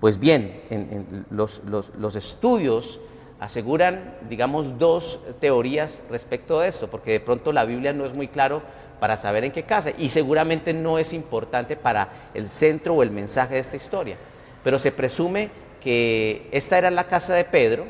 Pues 0.00 0.18
bien, 0.18 0.62
en, 0.70 1.26
los, 1.30 1.62
los 1.64 2.16
estudios 2.16 3.00
aseguran, 3.40 4.14
digamos, 4.28 4.78
dos 4.78 5.18
teorías 5.40 6.02
respecto 6.10 6.60
de 6.60 6.68
esto, 6.68 6.88
porque 6.88 7.12
de 7.12 7.20
pronto 7.20 7.52
la 7.52 7.64
Biblia 7.64 7.92
no 7.92 8.04
es 8.04 8.12
muy 8.12 8.28
claro 8.28 8.62
para 9.00 9.16
saber 9.16 9.44
en 9.44 9.52
qué 9.52 9.62
casa 9.62 9.92
y 9.96 10.10
seguramente 10.10 10.74
no 10.74 10.98
es 10.98 11.14
importante 11.14 11.74
para 11.74 12.30
el 12.34 12.50
centro 12.50 12.94
o 12.94 13.02
el 13.02 13.10
mensaje 13.10 13.54
de 13.54 13.60
esta 13.60 13.76
historia. 13.76 14.16
pero 14.62 14.78
se 14.78 14.92
presume 14.92 15.48
que 15.80 16.46
esta 16.52 16.76
era 16.76 16.90
la 16.90 17.06
casa 17.06 17.32
de 17.32 17.44
Pedro, 17.44 17.86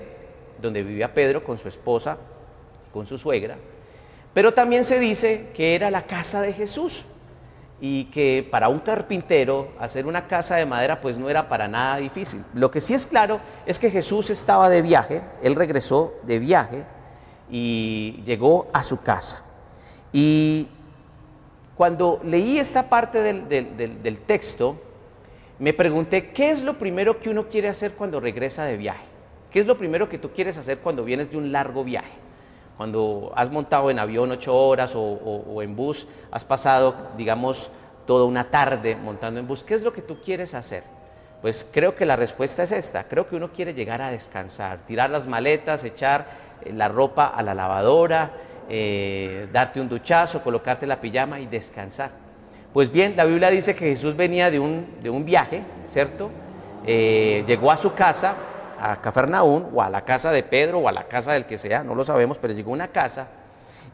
donde 0.62 0.84
vivía 0.84 1.12
Pedro 1.12 1.42
con 1.42 1.58
su 1.58 1.66
esposa, 1.66 2.16
con 2.92 3.06
su 3.08 3.18
suegra, 3.18 3.56
pero 4.32 4.54
también 4.54 4.84
se 4.84 5.00
dice 5.00 5.48
que 5.52 5.74
era 5.74 5.90
la 5.90 6.02
casa 6.02 6.40
de 6.42 6.52
Jesús 6.52 7.04
y 7.80 8.04
que 8.06 8.46
para 8.50 8.68
un 8.68 8.80
carpintero 8.80 9.68
hacer 9.78 10.06
una 10.06 10.26
casa 10.26 10.56
de 10.56 10.66
madera 10.66 11.00
pues 11.00 11.16
no 11.16 11.30
era 11.30 11.48
para 11.48 11.66
nada 11.66 11.96
difícil. 11.96 12.44
Lo 12.54 12.70
que 12.70 12.80
sí 12.80 12.94
es 12.94 13.06
claro 13.06 13.40
es 13.64 13.78
que 13.78 13.90
Jesús 13.90 14.30
estaba 14.30 14.68
de 14.68 14.82
viaje, 14.82 15.22
él 15.42 15.54
regresó 15.54 16.14
de 16.24 16.38
viaje 16.38 16.84
y 17.50 18.22
llegó 18.24 18.68
a 18.72 18.82
su 18.82 19.00
casa. 19.00 19.42
Y 20.12 20.68
cuando 21.74 22.20
leí 22.22 22.58
esta 22.58 22.88
parte 22.90 23.22
del, 23.22 23.48
del 24.02 24.18
texto, 24.20 24.76
me 25.58 25.72
pregunté, 25.72 26.30
¿qué 26.30 26.50
es 26.50 26.62
lo 26.62 26.74
primero 26.74 27.20
que 27.20 27.30
uno 27.30 27.48
quiere 27.48 27.68
hacer 27.68 27.92
cuando 27.92 28.20
regresa 28.20 28.64
de 28.64 28.76
viaje? 28.76 29.04
¿Qué 29.50 29.60
es 29.60 29.66
lo 29.66 29.76
primero 29.76 30.08
que 30.08 30.18
tú 30.18 30.30
quieres 30.30 30.56
hacer 30.56 30.78
cuando 30.78 31.04
vienes 31.04 31.30
de 31.30 31.36
un 31.36 31.50
largo 31.50 31.82
viaje? 31.82 32.29
Cuando 32.80 33.30
has 33.36 33.50
montado 33.50 33.90
en 33.90 33.98
avión 33.98 34.30
ocho 34.30 34.56
horas 34.56 34.92
o, 34.96 35.60
en 35.60 35.76
bus, 35.76 36.06
has 36.30 36.44
pasado, 36.44 36.94
digamos, 37.14 37.70
toda 38.06 38.24
una 38.24 38.44
tarde 38.44 38.96
montando 38.96 39.38
en 39.38 39.46
bus, 39.46 39.62
¿qué 39.62 39.74
es 39.74 39.82
lo 39.82 39.92
que 39.92 40.00
tú 40.00 40.18
quieres 40.22 40.54
hacer? 40.54 40.84
Pues 41.42 41.68
creo 41.70 41.94
que 41.94 42.06
la 42.06 42.16
respuesta 42.16 42.62
es 42.62 42.72
esta, 42.72 43.04
creo 43.04 43.28
que 43.28 43.36
uno 43.36 43.52
quiere 43.52 43.74
llegar 43.74 44.00
a 44.00 44.10
descansar, 44.10 44.78
tirar 44.86 45.10
las 45.10 45.26
maletas, 45.26 45.84
echar 45.84 46.26
eh, 46.64 46.72
la 46.72 46.88
ropa 46.88 47.26
a 47.26 47.42
la 47.42 47.52
lavadora, 47.52 48.30
eh, 48.70 49.46
darte 49.52 49.78
un 49.78 49.90
duchazo, 49.90 50.42
colocarte 50.42 50.86
la 50.86 51.02
pijama 51.02 51.38
y 51.38 51.44
descansar. 51.48 52.12
Pues 52.72 52.90
bien, 52.90 53.12
la 53.14 53.26
Biblia 53.26 53.50
dice 53.50 53.74
que 53.74 53.90
Jesús 53.90 54.16
venía 54.16 54.50
de 54.50 54.58
un, 54.58 54.86
de 55.02 55.10
un 55.10 55.26
viaje, 55.26 55.62
¿cierto? 55.86 56.30
Eh, 56.86 57.44
llegó 57.46 57.70
a 57.70 57.76
su 57.76 57.92
casa, 57.92 58.36
a 58.80 59.00
Cafarnaún 59.00 59.68
o 59.72 59.82
a 59.82 59.90
la 59.90 60.04
casa 60.04 60.30
de 60.30 60.42
Pedro 60.42 60.78
o 60.78 60.88
a 60.88 60.92
la 60.92 61.04
casa 61.04 61.32
del 61.32 61.46
que 61.46 61.58
sea, 61.58 61.84
no 61.84 61.94
lo 61.94 62.04
sabemos, 62.04 62.38
pero 62.38 62.54
llegó 62.54 62.70
a 62.70 62.74
una 62.74 62.88
casa 62.88 63.28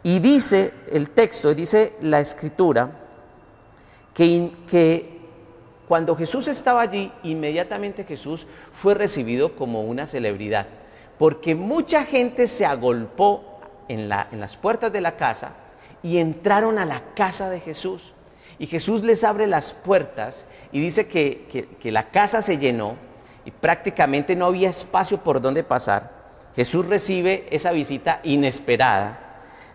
y 0.02 0.21
dice 0.21 0.73
el 0.93 1.11
texto, 1.11 1.52
dice 1.52 1.95
la 2.00 2.21
escritura, 2.21 2.90
que, 4.14 4.52
que 4.71 5.21
cuando 5.88 6.14
Jesús 6.16 6.49
estaba 6.49 6.81
allí, 6.81 7.11
inmediatamente 7.25 8.05
Jesús 8.05 8.47
fue 8.73 8.95
recibido 8.95 9.57
como 9.57 9.83
una 9.83 10.07
celebridad, 10.07 10.66
porque 11.19 11.55
mucha 11.55 12.05
gente 12.05 12.47
se 12.47 12.64
agolpó 12.64 13.61
en, 13.88 14.09
la, 14.09 14.28
en 14.31 14.40
las 14.40 14.57
puertas 14.57 14.93
de 14.93 15.00
la 15.00 15.16
casa 15.16 15.52
y 16.02 16.19
entraron 16.19 16.78
a 16.78 16.87
la 16.87 17.02
casa 17.14 17.50
de 17.50 17.61
Jesús. 17.61 18.12
Y 18.59 18.69
Jesús 18.69 19.02
les 19.02 19.25
abre 19.25 19.47
las 19.47 19.73
puertas 19.73 20.47
y 20.73 20.81
dice 20.81 21.09
que, 21.09 21.47
que, 21.50 21.66
que 21.66 21.93
la 21.93 22.11
casa 22.11 22.43
se 22.43 22.59
llenó 22.59 22.95
y 23.47 23.53
prácticamente 23.53 24.35
no 24.35 24.47
había 24.47 24.69
espacio 24.69 25.19
por 25.19 25.41
donde 25.41 25.62
pasar, 25.62 26.11
Jesús 26.57 26.85
recibe 26.87 27.47
esa 27.50 27.71
visita 27.71 28.21
inesperada, 28.25 29.21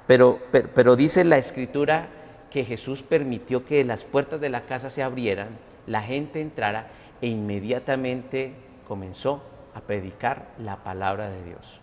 pero, 0.05 0.39
pero, 0.51 0.97
dice 0.97 1.23
la 1.23 1.37
escritura 1.37 2.07
que 2.49 2.65
Jesús 2.65 3.01
permitió 3.01 3.65
que 3.65 3.85
las 3.85 4.03
puertas 4.03 4.41
de 4.41 4.49
la 4.49 4.65
casa 4.65 4.89
se 4.89 5.01
abrieran, 5.01 5.57
la 5.87 6.01
gente 6.01 6.41
entrara 6.41 6.87
e 7.21 7.27
inmediatamente 7.27 8.53
comenzó 8.87 9.41
a 9.73 9.79
predicar 9.79 10.47
la 10.57 10.83
palabra 10.83 11.29
de 11.29 11.41
Dios. 11.43 11.79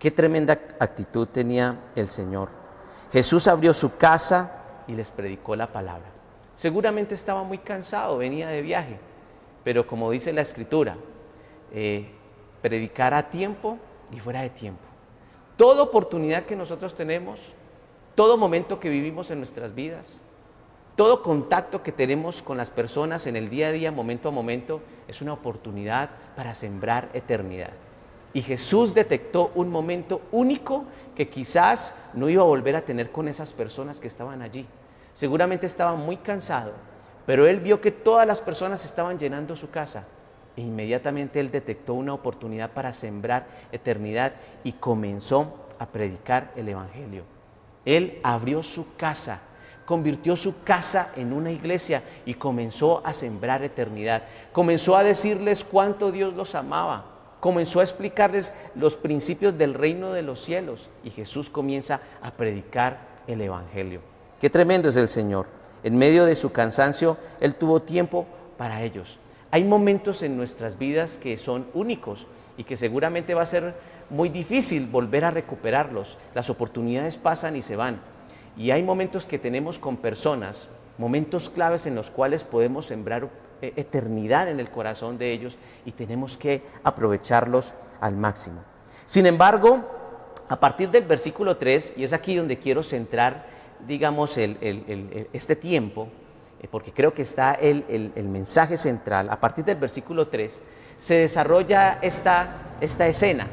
Qué 0.00 0.10
tremenda 0.10 0.58
actitud 0.80 1.28
tenía 1.28 1.78
el 1.94 2.10
Señor. 2.10 2.48
Jesús 3.12 3.46
abrió 3.46 3.72
su 3.72 3.96
casa 3.96 4.50
y 4.88 4.94
les 4.94 5.12
predicó 5.12 5.54
la 5.54 5.68
palabra. 5.68 6.06
Seguramente 6.56 7.14
estaba 7.14 7.44
muy 7.44 7.58
cansado, 7.58 8.18
venía 8.18 8.48
de 8.48 8.62
viaje, 8.62 8.98
pero 9.62 9.86
como 9.86 10.10
dice 10.10 10.32
la 10.32 10.40
escritura, 10.40 10.96
eh, 11.72 12.06
predicar 12.60 13.14
a 13.14 13.30
tiempo 13.30 13.78
y 14.12 14.20
fuera 14.20 14.42
de 14.42 14.50
tiempo. 14.50 14.82
Toda 15.56 15.82
oportunidad 15.82 16.44
que 16.44 16.56
nosotros 16.56 16.94
tenemos, 16.94 17.40
todo 18.14 18.36
momento 18.36 18.78
que 18.78 18.88
vivimos 18.88 19.30
en 19.30 19.38
nuestras 19.38 19.74
vidas, 19.74 20.20
todo 20.96 21.22
contacto 21.22 21.82
que 21.82 21.92
tenemos 21.92 22.42
con 22.42 22.58
las 22.58 22.70
personas 22.70 23.26
en 23.26 23.36
el 23.36 23.48
día 23.48 23.68
a 23.68 23.72
día, 23.72 23.90
momento 23.90 24.28
a 24.28 24.32
momento, 24.32 24.82
es 25.08 25.22
una 25.22 25.32
oportunidad 25.32 26.10
para 26.36 26.54
sembrar 26.54 27.08
eternidad. 27.14 27.70
Y 28.34 28.42
Jesús 28.42 28.94
detectó 28.94 29.50
un 29.54 29.70
momento 29.70 30.22
único 30.30 30.84
que 31.14 31.28
quizás 31.28 31.94
no 32.14 32.28
iba 32.28 32.42
a 32.42 32.46
volver 32.46 32.76
a 32.76 32.84
tener 32.84 33.10
con 33.10 33.28
esas 33.28 33.52
personas 33.52 34.00
que 34.00 34.08
estaban 34.08 34.42
allí. 34.42 34.66
Seguramente 35.14 35.66
estaba 35.66 35.94
muy 35.94 36.18
cansado, 36.18 36.72
pero 37.26 37.46
él 37.46 37.60
vio 37.60 37.80
que 37.80 37.90
todas 37.90 38.26
las 38.26 38.40
personas 38.40 38.84
estaban 38.84 39.18
llenando 39.18 39.56
su 39.56 39.70
casa 39.70 40.06
inmediatamente 40.56 41.40
él 41.40 41.50
detectó 41.50 41.94
una 41.94 42.14
oportunidad 42.14 42.70
para 42.70 42.92
sembrar 42.92 43.46
eternidad 43.72 44.32
y 44.64 44.72
comenzó 44.72 45.66
a 45.78 45.86
predicar 45.86 46.52
el 46.56 46.68
Evangelio. 46.68 47.24
Él 47.84 48.20
abrió 48.22 48.62
su 48.62 48.94
casa, 48.96 49.40
convirtió 49.84 50.36
su 50.36 50.62
casa 50.62 51.12
en 51.16 51.32
una 51.32 51.50
iglesia 51.50 52.02
y 52.24 52.34
comenzó 52.34 53.04
a 53.04 53.12
sembrar 53.12 53.64
eternidad. 53.64 54.22
Comenzó 54.52 54.96
a 54.96 55.02
decirles 55.02 55.64
cuánto 55.64 56.12
Dios 56.12 56.34
los 56.34 56.54
amaba. 56.54 57.06
Comenzó 57.40 57.80
a 57.80 57.82
explicarles 57.82 58.54
los 58.76 58.96
principios 58.96 59.58
del 59.58 59.74
reino 59.74 60.12
de 60.12 60.22
los 60.22 60.44
cielos 60.44 60.88
y 61.02 61.10
Jesús 61.10 61.50
comienza 61.50 62.00
a 62.22 62.30
predicar 62.30 62.98
el 63.26 63.40
Evangelio. 63.40 64.00
Qué 64.40 64.48
tremendo 64.48 64.88
es 64.88 64.96
el 64.96 65.08
Señor. 65.08 65.46
En 65.82 65.96
medio 65.96 66.24
de 66.24 66.36
su 66.36 66.52
cansancio, 66.52 67.16
Él 67.40 67.56
tuvo 67.56 67.82
tiempo 67.82 68.26
para 68.56 68.82
ellos. 68.82 69.18
Hay 69.54 69.64
momentos 69.64 70.22
en 70.22 70.38
nuestras 70.38 70.78
vidas 70.78 71.18
que 71.18 71.36
son 71.36 71.66
únicos 71.74 72.26
y 72.56 72.64
que 72.64 72.78
seguramente 72.78 73.34
va 73.34 73.42
a 73.42 73.46
ser 73.46 73.74
muy 74.08 74.30
difícil 74.30 74.86
volver 74.86 75.26
a 75.26 75.30
recuperarlos. 75.30 76.16
Las 76.34 76.48
oportunidades 76.48 77.18
pasan 77.18 77.54
y 77.54 77.60
se 77.60 77.76
van. 77.76 78.00
Y 78.56 78.70
hay 78.70 78.82
momentos 78.82 79.26
que 79.26 79.38
tenemos 79.38 79.78
con 79.78 79.98
personas, 79.98 80.70
momentos 80.96 81.50
claves 81.50 81.84
en 81.84 81.94
los 81.94 82.10
cuales 82.10 82.44
podemos 82.44 82.86
sembrar 82.86 83.28
eh, 83.60 83.74
eternidad 83.76 84.48
en 84.48 84.58
el 84.58 84.70
corazón 84.70 85.18
de 85.18 85.32
ellos 85.32 85.58
y 85.84 85.92
tenemos 85.92 86.38
que 86.38 86.62
aprovecharlos 86.82 87.74
al 88.00 88.16
máximo. 88.16 88.64
Sin 89.04 89.26
embargo, 89.26 89.84
a 90.48 90.58
partir 90.58 90.90
del 90.90 91.04
versículo 91.04 91.58
3, 91.58 91.94
y 91.98 92.04
es 92.04 92.14
aquí 92.14 92.36
donde 92.36 92.58
quiero 92.58 92.82
centrar, 92.82 93.44
digamos, 93.86 94.38
este 94.38 95.56
tiempo, 95.56 96.08
porque 96.68 96.92
creo 96.92 97.12
que 97.12 97.22
está 97.22 97.54
el, 97.54 98.12
mensaje 98.28 98.76
central, 98.76 99.28
a 99.30 99.40
partir 99.40 99.64
del 99.64 99.76
versículo 99.76 100.28
3, 100.28 100.60
se 100.98 101.14
desarrolla 101.14 101.98
esta, 102.00 102.76
esta 102.80 103.06
escena. 103.06 103.46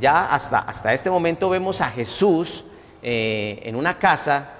Ya 0.00 0.26
hasta, 0.26 0.58
hasta 0.58 0.92
este 0.92 1.10
momento 1.10 1.48
vemos 1.48 1.80
a 1.80 1.90
Jesús 1.90 2.64
eh, 3.02 3.60
en 3.62 3.76
una 3.76 3.98
casa 3.98 4.50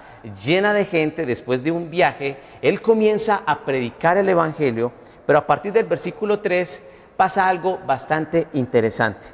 llena 0.44 0.72
de 0.72 0.84
gente 0.84 1.26
después 1.26 1.62
de 1.62 1.70
un 1.70 1.90
viaje. 1.90 2.36
Él 2.62 2.80
comienza 2.80 3.42
a 3.46 3.60
predicar 3.60 4.16
el 4.16 4.28
Evangelio, 4.28 4.92
pero 5.26 5.38
a 5.38 5.46
partir 5.46 5.72
del 5.72 5.86
versículo 5.86 6.40
3 6.40 6.84
pasa 7.16 7.48
algo 7.48 7.78
bastante 7.86 8.46
interesante. 8.52 9.28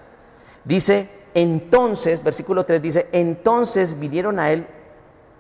Dice, 0.65 1.09
entonces, 1.35 2.23
versículo 2.23 2.65
3 2.65 2.81
dice, 2.81 3.09
entonces 3.13 3.99
vinieron 3.99 4.39
a 4.39 4.51
él 4.51 4.67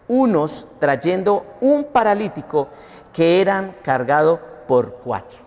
unos 0.08 0.66
trayendo 0.78 1.56
un 1.60 1.84
paralítico 1.84 2.68
que 3.12 3.40
eran 3.40 3.76
cargados 3.82 4.40
por 4.66 4.96
cuatro. 5.04 5.38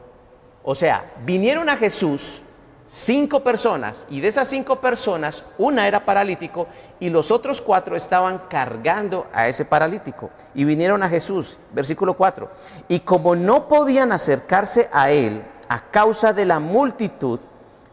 O 0.63 0.75
sea, 0.75 1.11
vinieron 1.25 1.69
a 1.69 1.77
Jesús 1.77 2.41
cinco 2.87 3.41
personas 3.41 4.07
y 4.09 4.21
de 4.21 4.29
esas 4.29 4.47
cinco 4.47 4.77
personas 4.77 5.43
una 5.57 5.87
era 5.87 6.05
paralítico 6.05 6.67
y 6.99 7.09
los 7.09 7.31
otros 7.31 7.61
cuatro 7.61 7.95
estaban 7.95 8.43
cargando 8.49 9.27
a 9.33 9.47
ese 9.47 9.65
paralítico 9.65 10.29
y 10.55 10.63
vinieron 10.63 11.03
a 11.03 11.09
Jesús, 11.09 11.57
versículo 11.73 12.15
4. 12.15 12.49
Y 12.87 13.01
como 13.01 13.35
no 13.35 13.67
podían 13.67 14.11
acercarse 14.11 14.89
a 14.91 15.11
él 15.11 15.43
a 15.69 15.91
causa 15.91 16.33
de 16.33 16.45
la 16.45 16.59
multitud, 16.59 17.39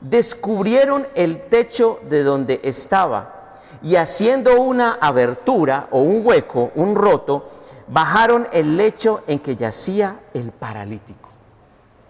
descubrieron 0.00 1.06
el 1.14 1.42
techo 1.48 2.00
de 2.08 2.22
donde 2.22 2.60
estaba 2.62 3.43
y 3.84 3.96
haciendo 3.96 4.62
una 4.62 4.94
abertura 4.94 5.88
o 5.90 6.00
un 6.00 6.26
hueco, 6.26 6.72
un 6.74 6.96
roto, 6.96 7.50
bajaron 7.86 8.48
el 8.50 8.78
lecho 8.78 9.22
en 9.26 9.38
que 9.38 9.56
yacía 9.56 10.20
el 10.32 10.52
paralítico. 10.52 11.28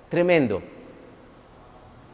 Tremendo. 0.08 0.62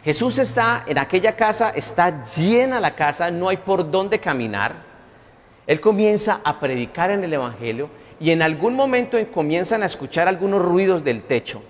Jesús 0.02 0.38
está 0.38 0.84
en 0.86 0.96
aquella 0.96 1.36
casa, 1.36 1.70
está 1.70 2.24
llena 2.24 2.80
la 2.80 2.96
casa, 2.96 3.30
no 3.30 3.50
hay 3.50 3.58
por 3.58 3.90
dónde 3.90 4.18
caminar. 4.18 4.76
Él 5.66 5.78
comienza 5.78 6.40
a 6.42 6.58
predicar 6.58 7.10
en 7.10 7.22
el 7.22 7.34
Evangelio 7.34 7.90
y 8.18 8.30
en 8.30 8.40
algún 8.40 8.74
momento 8.74 9.18
comienzan 9.30 9.82
a 9.82 9.86
escuchar 9.86 10.26
algunos 10.26 10.62
ruidos 10.62 11.04
del 11.04 11.22
techo. 11.22 11.62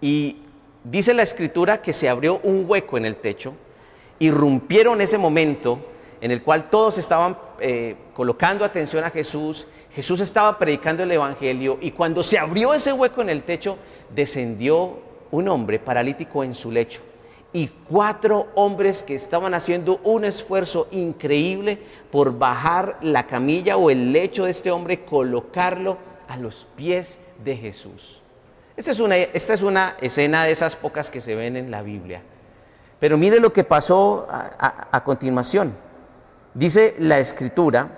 Y 0.00 0.38
dice 0.82 1.12
la 1.12 1.22
escritura 1.22 1.82
que 1.82 1.92
se 1.92 2.08
abrió 2.08 2.40
un 2.42 2.64
hueco 2.66 2.96
en 2.96 3.04
el 3.04 3.16
techo, 3.16 3.52
irrumpieron 4.18 5.02
ese 5.02 5.18
momento 5.18 5.90
en 6.24 6.30
el 6.30 6.42
cual 6.42 6.70
todos 6.70 6.96
estaban 6.96 7.36
eh, 7.60 7.96
colocando 8.16 8.64
atención 8.64 9.04
a 9.04 9.10
Jesús, 9.10 9.66
Jesús 9.94 10.20
estaba 10.20 10.58
predicando 10.58 11.02
el 11.02 11.12
Evangelio 11.12 11.76
y 11.82 11.90
cuando 11.90 12.22
se 12.22 12.38
abrió 12.38 12.72
ese 12.72 12.94
hueco 12.94 13.20
en 13.20 13.28
el 13.28 13.42
techo, 13.42 13.76
descendió 14.08 15.00
un 15.30 15.48
hombre 15.48 15.78
paralítico 15.78 16.42
en 16.42 16.54
su 16.54 16.70
lecho 16.70 17.02
y 17.52 17.68
cuatro 17.90 18.48
hombres 18.54 19.02
que 19.02 19.14
estaban 19.14 19.52
haciendo 19.52 20.00
un 20.02 20.24
esfuerzo 20.24 20.88
increíble 20.92 21.78
por 22.10 22.38
bajar 22.38 22.96
la 23.02 23.26
camilla 23.26 23.76
o 23.76 23.90
el 23.90 24.10
lecho 24.10 24.46
de 24.46 24.52
este 24.52 24.70
hombre, 24.70 25.04
colocarlo 25.04 25.98
a 26.26 26.38
los 26.38 26.66
pies 26.74 27.20
de 27.44 27.54
Jesús. 27.54 28.22
Esta 28.78 28.92
es 28.92 29.00
una, 29.00 29.18
esta 29.18 29.52
es 29.52 29.60
una 29.60 29.96
escena 30.00 30.46
de 30.46 30.52
esas 30.52 30.74
pocas 30.74 31.10
que 31.10 31.20
se 31.20 31.34
ven 31.34 31.58
en 31.58 31.70
la 31.70 31.82
Biblia. 31.82 32.22
Pero 32.98 33.18
mire 33.18 33.40
lo 33.40 33.52
que 33.52 33.62
pasó 33.62 34.26
a, 34.30 35.04
continuación. 35.04 35.76
Dice 36.54 36.94
la 36.98 37.18
escritura 37.18 37.90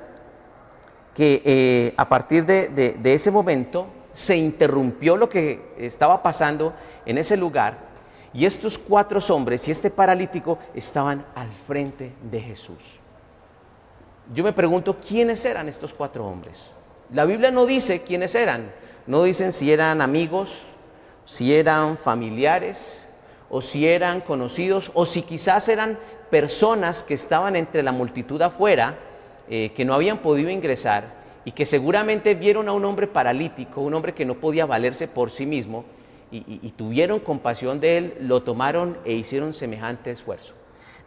que 1.14 1.42
eh, 1.44 1.94
a 1.96 2.08
partir 2.08 2.44
de 2.44 3.14
ese 3.14 3.30
momento 3.30 3.86
se 4.12 4.36
interrumpió 4.36 5.16
lo 5.16 5.28
que 5.28 5.74
estaba 5.78 6.22
pasando 6.22 6.74
en 7.04 7.18
ese 7.18 7.36
lugar 7.36 7.86
y 8.32 8.44
estos 8.44 8.78
cuatro 8.78 9.18
hombres 9.30 9.66
y 9.68 9.70
este 9.70 9.90
paralítico 9.90 10.58
estaban 10.74 11.24
al 11.34 11.50
frente 11.66 12.12
de 12.22 12.40
Jesús. 12.40 12.98
Yo 14.34 14.44
me 14.44 14.52
pregunto, 14.52 14.96
¿quiénes 15.00 15.44
eran 15.44 15.68
estos 15.68 15.94
cuatro 15.94 16.26
hombres? 16.26 16.70
La 17.12 17.24
Biblia 17.24 17.50
no 17.50 17.66
dice 17.66 18.02
quiénes 18.02 18.34
eran, 18.34 18.72
no 19.06 19.22
dicen 19.22 19.52
si 19.52 19.72
eran 19.72 20.00
amigos, 20.00 20.68
si 21.24 21.54
eran 21.54 21.96
familiares, 21.96 23.00
o 23.48 23.62
si 23.62 23.86
eran 23.86 24.20
conocidos, 24.20 24.90
o 24.94 25.06
si 25.06 25.22
quizás 25.22 25.68
eran 25.68 25.98
personas 26.30 27.02
que 27.02 27.14
estaban 27.14 27.56
entre 27.56 27.82
la 27.82 27.92
multitud 27.92 28.40
afuera, 28.42 28.98
eh, 29.48 29.72
que 29.74 29.84
no 29.84 29.94
habían 29.94 30.18
podido 30.18 30.50
ingresar 30.50 31.14
y 31.44 31.52
que 31.52 31.66
seguramente 31.66 32.34
vieron 32.34 32.68
a 32.68 32.72
un 32.72 32.84
hombre 32.84 33.06
paralítico, 33.06 33.80
un 33.80 33.94
hombre 33.94 34.14
que 34.14 34.24
no 34.24 34.34
podía 34.34 34.66
valerse 34.66 35.06
por 35.06 35.30
sí 35.30 35.46
mismo, 35.46 35.84
y, 36.32 36.70
tuvieron 36.76 37.20
compasión 37.20 37.80
de 37.80 37.98
él, 37.98 38.14
lo 38.20 38.42
tomaron 38.42 38.98
e 39.04 39.12
hicieron 39.12 39.54
semejante 39.54 40.10
esfuerzo. 40.10 40.54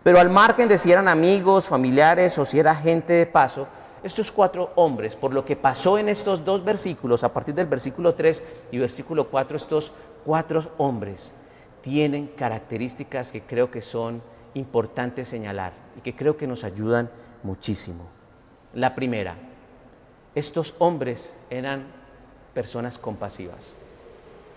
Pero 0.01 0.19
al 0.19 0.29
margen 0.29 0.69
de 0.69 0.77
si 0.77 0.91
eran 0.91 1.09
amigos, 1.09 1.67
familiares 1.67 2.37
o 2.37 2.45
si 2.45 2.57
era 2.57 2.73
gente 2.73 3.13
de 3.13 3.25
paso, 3.25 3.67
estos 4.01 4.31
cuatro 4.31 4.71
hombres, 4.75 5.15
por 5.15 5.33
lo 5.33 5.43
que 5.43 5.57
pasó 5.57 5.97
en 5.97 6.07
estos 6.07 6.45
dos 6.45 6.63
versículos, 6.63 7.23
a 7.25 7.33
partir 7.33 7.53
del 7.53 7.67
versículo 7.67 8.13
3 8.15 8.43
y 8.71 8.77
versículo 8.77 9.27
4, 9.27 9.57
estos 9.57 9.91
cuatro 10.25 10.71
hombres 10.77 11.33
tienen 11.81 12.27
características 12.27 13.31
que 13.31 13.41
creo 13.41 13.69
que 13.69 13.81
son 13.81 14.21
importantes 14.59 15.27
señalar 15.27 15.73
y 15.97 16.01
que 16.01 16.15
creo 16.15 16.37
que 16.37 16.45
nos 16.45 16.63
ayudan 16.63 17.09
muchísimo. 17.43 18.07
La 18.73 18.93
primera, 18.93 19.35
estos 20.35 20.75
hombres 20.77 21.33
eran 21.49 21.85
personas 22.53 22.97
compasivas. 22.97 23.73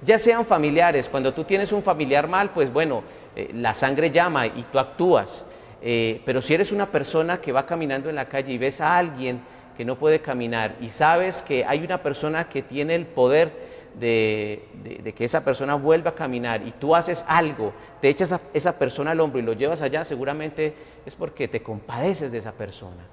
Ya 0.05 0.19
sean 0.19 0.45
familiares, 0.45 1.09
cuando 1.09 1.33
tú 1.33 1.45
tienes 1.45 1.73
un 1.73 1.83
familiar 1.83 2.29
mal, 2.29 2.51
pues 2.51 2.73
bueno, 2.73 3.03
eh, 3.37 3.51
la 3.55 3.73
sangre 3.73 4.11
llama 4.11 4.47
y 4.47 4.67
tú 4.71 4.79
actúas. 4.79 5.47
Eh, 5.81 6.21
pero 6.25 6.43
si 6.43 6.55
eres 6.55 6.73
una 6.73 6.87
persona 6.87 7.41
que 7.41 7.53
va 7.53 7.67
caminando 7.67 8.09
en 8.09 8.17
la 8.17 8.29
calle 8.29 8.53
y 8.53 8.59
ves 8.59 8.81
a 8.81 8.99
alguien 8.99 9.41
que 9.77 9.85
no 9.85 9.97
puede 9.97 10.21
caminar 10.21 10.77
y 10.81 10.91
sabes 10.91 11.43
que 11.43 11.65
hay 11.65 11.83
una 11.85 12.03
persona 12.03 12.49
que 12.49 12.63
tiene 12.63 12.95
el 12.95 13.07
poder 13.07 13.51
de, 13.99 15.13
que 15.17 15.25
esa 15.25 15.45
persona 15.45 15.75
vuelva 15.75 16.11
a 16.11 16.15
caminar 16.15 16.67
y 16.67 16.73
tú 16.73 16.95
haces 16.95 17.25
algo, 17.29 17.73
te 18.01 18.09
echas 18.09 18.33
a 18.33 18.41
esa 18.55 18.79
persona 18.79 19.13
al 19.13 19.21
hombro 19.21 19.39
y 19.39 19.43
lo 19.43 19.53
llevas 19.53 19.83
allá, 19.83 20.05
seguramente 20.05 20.75
es 21.05 21.15
porque 21.15 21.49
te 21.49 21.63
compadeces 21.63 22.33
de 22.33 22.39
esa 22.39 22.53
persona. 22.53 23.07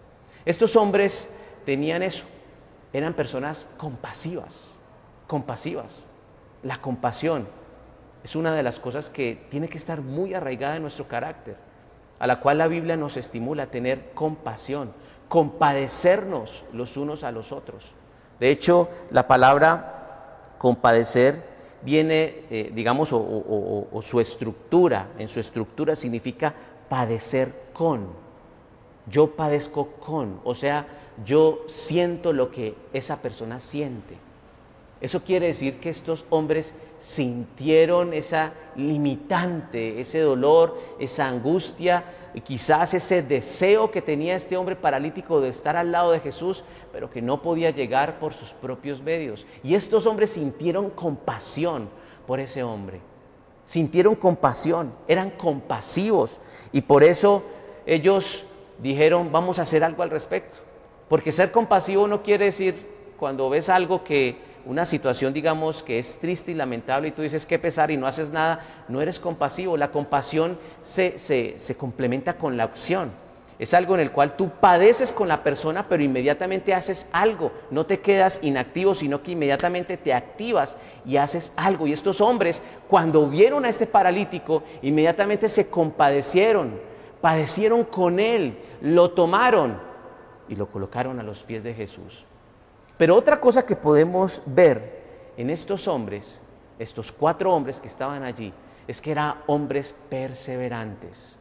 Estos 0.45 0.75
hombres 0.75 1.33
tenían 1.65 2.03
eso, 2.03 2.25
eran 2.93 3.13
personas 3.13 3.67
compasivas, 3.77 4.71
compasivas. 5.27 6.03
La 6.63 6.81
compasión 6.81 7.47
es 8.23 8.35
una 8.35 8.53
de 8.53 8.63
las 8.63 8.79
cosas 8.79 9.09
que 9.09 9.45
tiene 9.49 9.69
que 9.69 9.77
estar 9.77 10.01
muy 10.01 10.33
arraigada 10.33 10.75
en 10.75 10.81
nuestro 10.81 11.07
carácter, 11.07 11.55
a 12.19 12.27
la 12.27 12.39
cual 12.39 12.57
la 12.57 12.67
Biblia 12.67 12.97
nos 12.97 13.15
estimula 13.15 13.63
a 13.63 13.67
tener 13.67 14.11
compasión, 14.13 14.91
compadecernos 15.29 16.65
los 16.73 16.97
unos 16.97 17.23
a 17.23 17.31
los 17.31 17.51
otros. 17.51 17.93
De 18.39 18.49
hecho, 18.49 18.89
la 19.11 19.27
palabra 19.27 19.98
compadecer 20.59 21.41
viene, 21.81 22.43
eh, 22.51 22.71
digamos, 22.75 23.09
o 23.11 23.99
su 24.03 24.19
estructura, 24.19 25.07
en 25.17 25.27
su 25.27 25.39
estructura 25.39 25.95
significa 25.95 26.53
padecer 26.87 27.51
con. 27.73 28.07
Yo 29.07 29.31
padezco 29.31 29.87
con, 30.05 30.39
o 30.43 30.53
sea, 30.53 30.85
yo 31.25 31.63
siento 31.67 32.31
lo 32.33 32.51
que 32.51 32.75
esa 32.93 33.21
persona 33.21 33.59
siente. 33.59 34.15
Eso 35.01 35.23
quiere 35.23 35.47
decir 35.47 35.79
que 35.79 35.89
estos 35.89 36.25
hombres 36.29 36.73
sintieron 36.99 38.13
esa 38.13 38.51
limitante, 38.75 40.01
ese 40.01 40.19
dolor, 40.19 40.77
esa 40.99 41.27
angustia, 41.27 42.03
quizás 42.43 42.93
ese 42.93 43.21
deseo 43.21 43.91
que 43.91 44.01
tenía 44.01 44.35
este 44.35 44.57
hombre 44.57 44.75
paralítico 44.75 45.41
de 45.41 45.49
estar 45.49 45.75
al 45.75 45.91
lado 45.91 46.11
de 46.11 46.19
Jesús, 46.19 46.63
pero 46.91 47.09
que 47.09 47.21
no 47.21 47.39
podía 47.39 47.71
llegar 47.71 48.19
por 48.19 48.33
sus 48.33 48.51
propios 48.51 49.01
medios. 49.01 49.45
Y 49.63 49.75
estos 49.75 50.05
hombres 50.05 50.31
sintieron 50.31 50.89
compasión 50.89 51.89
por 52.27 52.39
ese 52.39 52.63
hombre. 52.63 52.99
Sintieron 53.65 54.15
compasión, 54.15 54.93
eran 55.07 55.29
compasivos 55.31 56.39
y 56.71 56.81
por 56.81 57.03
eso 57.03 57.43
ellos 57.85 58.43
dijeron, 58.79 59.31
vamos 59.31 59.59
a 59.59 59.63
hacer 59.63 59.83
algo 59.83 60.03
al 60.03 60.09
respecto. 60.09 60.59
Porque 61.07 61.31
ser 61.31 61.51
compasivo 61.51 62.07
no 62.07 62.21
quiere 62.21 62.45
decir 62.45 62.87
cuando 63.19 63.49
ves 63.49 63.69
algo 63.69 64.03
que, 64.03 64.48
una 64.65 64.85
situación 64.85 65.33
digamos 65.33 65.83
que 65.83 65.99
es 65.99 66.19
triste 66.19 66.51
y 66.51 66.55
lamentable 66.55 67.09
y 67.09 67.11
tú 67.11 67.21
dices 67.21 67.45
que 67.45 67.59
pesar 67.59 67.91
y 67.91 67.97
no 67.97 68.07
haces 68.07 68.31
nada, 68.31 68.85
no 68.87 69.01
eres 69.01 69.19
compasivo. 69.19 69.77
La 69.77 69.91
compasión 69.91 70.57
se, 70.81 71.19
se 71.19 71.77
complementa 71.77 72.37
con 72.37 72.57
la 72.57 72.63
acción. 72.63 73.11
Es 73.59 73.73
algo 73.73 73.93
en 73.93 73.99
el 73.99 74.11
cual 74.11 74.37
tú 74.37 74.49
padeces 74.49 75.11
con 75.11 75.27
la 75.27 75.43
persona, 75.43 75.85
pero 75.89 76.01
inmediatamente 76.01 76.73
haces 76.73 77.09
algo. 77.11 77.51
No 77.69 77.85
te 77.85 77.99
quedas 77.99 78.39
inactivo, 78.41 78.95
sino 78.95 79.21
que 79.21 79.31
inmediatamente 79.31 79.97
te 79.97 80.13
activas 80.13 80.77
y 81.05 81.17
haces 81.17 81.51
algo. 81.57 81.85
Y 81.85 81.91
estos 81.91 82.21
hombres, 82.21 82.63
cuando 82.87 83.29
vieron 83.29 83.65
a 83.65 83.69
este 83.69 83.85
paralítico, 83.85 84.63
inmediatamente 84.81 85.49
se 85.49 85.69
compadecieron, 85.69 86.79
padecieron 87.19 87.83
con 87.83 88.21
él, 88.21 88.57
lo 88.81 89.11
tomaron 89.11 89.77
y 90.47 90.55
lo 90.55 90.67
colocaron 90.67 91.19
a 91.19 91.23
los 91.23 91.43
pies 91.43 91.61
de 91.61 91.73
Jesús. 91.73 92.23
Pero 92.99 93.15
otra 93.15 93.39
cosa 93.39 93.65
que 93.65 93.77
podemos 93.77 94.41
ver 94.45 95.31
en 95.37 95.49
estos 95.49 95.87
hombres, 95.87 96.37
estos 96.77 97.13
cuatro 97.13 97.53
hombres 97.53 97.79
que 97.79 97.87
estaban 97.87 98.23
allí, 98.23 98.53
es 98.89 98.99
que 98.99 99.11
eran 99.11 99.35
hombres 99.47 99.95
perseverantes. 100.09 101.33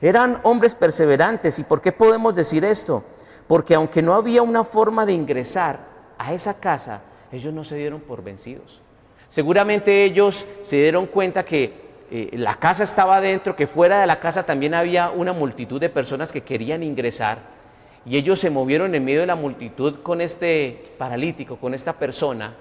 Eran 0.00 0.40
hombres 0.42 0.74
perseverantes. 0.74 1.58
¿Y 1.58 1.64
por 1.64 1.82
qué 1.82 1.92
podemos 1.92 2.34
decir 2.34 2.64
esto? 2.64 3.04
Porque 3.46 3.74
aunque 3.74 4.00
no 4.00 4.14
había 4.14 4.40
una 4.40 4.64
forma 4.64 5.04
de 5.04 5.12
ingresar 5.12 5.80
a 6.16 6.32
esa 6.32 6.58
casa, 6.58 7.02
ellos 7.30 7.52
no 7.52 7.62
se 7.62 7.76
dieron 7.76 8.00
por 8.00 8.24
vencidos. 8.24 8.80
Seguramente 9.28 10.04
ellos 10.04 10.46
se 10.62 10.76
dieron 10.76 11.04
cuenta 11.04 11.44
que 11.44 11.74
eh, 12.10 12.30
la 12.38 12.54
casa 12.54 12.84
estaba 12.84 13.16
adentro, 13.16 13.54
que 13.54 13.66
fuera 13.66 14.00
de 14.00 14.06
la 14.06 14.18
casa 14.18 14.44
también 14.44 14.72
había 14.72 15.10
una 15.10 15.34
multitud 15.34 15.78
de 15.78 15.90
personas 15.90 16.32
que 16.32 16.40
querían 16.40 16.82
ingresar 16.82 17.40
y 18.04 18.16
ellos 18.16 18.40
se 18.40 18.50
movieron 18.50 18.94
en 18.94 19.04
medio 19.04 19.20
de 19.20 19.26
la 19.26 19.36
multitud 19.36 20.00
con 20.02 20.20
este 20.20 20.94
paralítico, 20.98 21.56
con 21.56 21.74
esta 21.74 21.92
persona, 21.92 22.54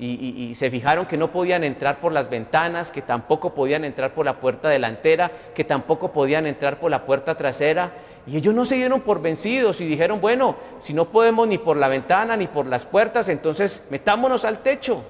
y, 0.00 0.54
se 0.54 0.70
fijaron 0.70 1.06
que 1.06 1.16
no 1.16 1.32
podían 1.32 1.64
entrar 1.64 2.00
por 2.00 2.12
las 2.12 2.30
ventanas, 2.30 2.92
que 2.92 3.02
tampoco 3.02 3.52
podían 3.52 3.84
entrar 3.84 4.14
por 4.14 4.24
la 4.24 4.38
puerta 4.38 4.68
delantera, 4.68 5.30
que 5.54 5.64
tampoco 5.64 6.12
podían 6.12 6.46
entrar 6.46 6.78
por 6.78 6.90
la 6.90 7.04
puerta 7.04 7.36
trasera. 7.36 7.90
Y 8.24 8.36
ellos 8.36 8.54
no 8.54 8.64
se 8.64 8.76
dieron 8.76 9.00
por 9.00 9.20
vencidos 9.20 9.80
y 9.80 9.86
dijeron, 9.86 10.20
bueno, 10.20 10.54
si 10.78 10.94
no 10.94 11.06
podemos 11.06 11.48
ni 11.48 11.58
por 11.58 11.76
la 11.76 11.88
ventana 11.88 12.36
ni 12.36 12.46
por 12.46 12.66
las 12.66 12.84
puertas, 12.86 13.28
entonces 13.28 13.82
metámonos 13.90 14.44
al 14.44 14.58
techo. 14.58 15.02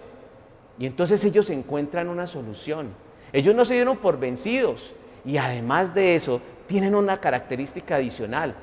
Y 0.79 0.87
entonces 0.87 1.23
ellos 1.23 1.51
encuentran 1.51 2.09
una 2.09 2.27
solución. 2.27 2.89
Ellos 3.33 3.55
no 3.55 3.67
se 3.67 3.75
dieron 3.75 3.99
por 3.99 4.19
vencidos. 4.19 4.93
Y 5.23 5.37
además 5.37 5.95
de 5.95 6.17
eso, 6.17 6.41
tienen 6.67 6.95
una 6.95 7.21
característica 7.21 7.97
adicional 7.97 8.55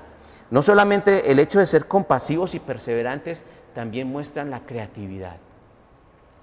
no 0.52 0.62
solamente 0.62 1.32
el 1.32 1.40
hecho 1.40 1.60
de 1.60 1.66
ser 1.66 1.86
compasivos 1.86 2.56
y 2.56 2.60
perseverantes, 2.60 3.46
también 3.74 4.08
muestran 4.08 4.50
la 4.52 4.62
creatividad. 4.62 5.38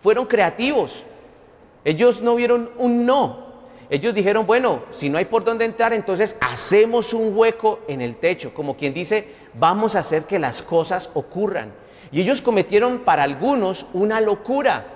Fueron 0.01 0.27
creativos. 0.27 1.05
Ellos 1.85 2.21
no 2.21 2.35
vieron 2.35 2.71
un 2.79 3.07
no. 3.07 3.53
Ellos 3.91 4.15
dijeron, 4.15 4.47
bueno, 4.47 4.85
si 4.91 5.11
no 5.11 5.19
hay 5.19 5.27
por 5.27 5.45
dónde 5.45 5.65
entrar, 5.65 5.93
entonces 5.93 6.37
hacemos 6.41 7.13
un 7.13 7.37
hueco 7.37 7.81
en 7.89 8.01
el 8.01 8.17
techo, 8.17 8.55
como 8.55 8.77
quien 8.77 8.95
dice, 8.95 9.29
vamos 9.55 9.95
a 9.95 10.01
hacer 10.01 10.25
que 10.25 10.39
las 10.39 10.63
cosas 10.63 11.11
ocurran. 11.15 11.73
Y 12.11 12.21
ellos 12.21 12.43
cometieron 12.43 13.01
para 13.01 13.23
algunos 13.23 13.87
una 13.93 14.21
locura. 14.21 14.87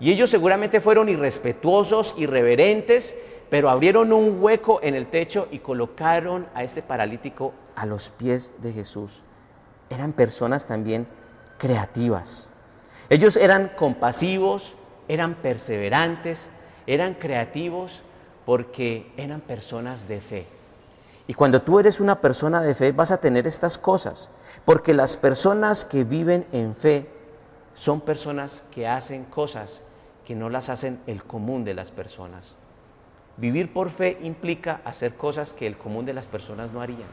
Y 0.00 0.10
ellos 0.10 0.30
seguramente 0.30 0.80
fueron 0.80 1.08
irrespetuosos, 1.08 2.14
irreverentes, 2.18 3.14
pero 3.50 3.70
abrieron 3.70 4.12
un 4.12 4.42
hueco 4.42 4.80
en 4.82 4.94
el 4.94 5.06
techo 5.06 5.48
y 5.50 5.58
colocaron 5.58 6.46
a 6.54 6.62
este 6.62 6.82
paralítico 6.82 7.52
a 7.76 7.86
los 7.86 8.10
pies 8.10 8.52
de 8.58 8.72
Jesús. 8.72 9.22
Eran 9.90 10.12
personas 10.12 10.66
también 10.66 11.06
creativas. 11.58 12.48
Ellos 13.10 13.36
eran 13.36 13.70
compasivos, 13.76 14.74
eran 15.08 15.34
perseverantes 15.34 16.48
eran 16.86 17.14
creativos 17.14 18.00
porque 18.44 19.12
eran 19.16 19.40
personas 19.40 20.08
de 20.08 20.20
fe. 20.20 20.46
Y 21.26 21.34
cuando 21.34 21.62
tú 21.62 21.78
eres 21.78 22.00
una 22.00 22.20
persona 22.20 22.60
de 22.60 22.74
fe 22.74 22.92
vas 22.92 23.10
a 23.10 23.18
tener 23.18 23.46
estas 23.46 23.78
cosas, 23.78 24.28
porque 24.64 24.92
las 24.92 25.16
personas 25.16 25.84
que 25.84 26.04
viven 26.04 26.46
en 26.52 26.74
fe 26.74 27.08
son 27.74 28.02
personas 28.02 28.62
que 28.70 28.86
hacen 28.86 29.24
cosas 29.24 29.80
que 30.26 30.34
no 30.34 30.50
las 30.50 30.68
hacen 30.68 31.00
el 31.06 31.24
común 31.24 31.64
de 31.64 31.74
las 31.74 31.90
personas. 31.90 32.54
Vivir 33.36 33.72
por 33.72 33.90
fe 33.90 34.18
implica 34.22 34.80
hacer 34.84 35.14
cosas 35.14 35.52
que 35.52 35.66
el 35.66 35.76
común 35.76 36.06
de 36.06 36.12
las 36.12 36.26
personas 36.26 36.72
no 36.72 36.80
harían. 36.80 37.08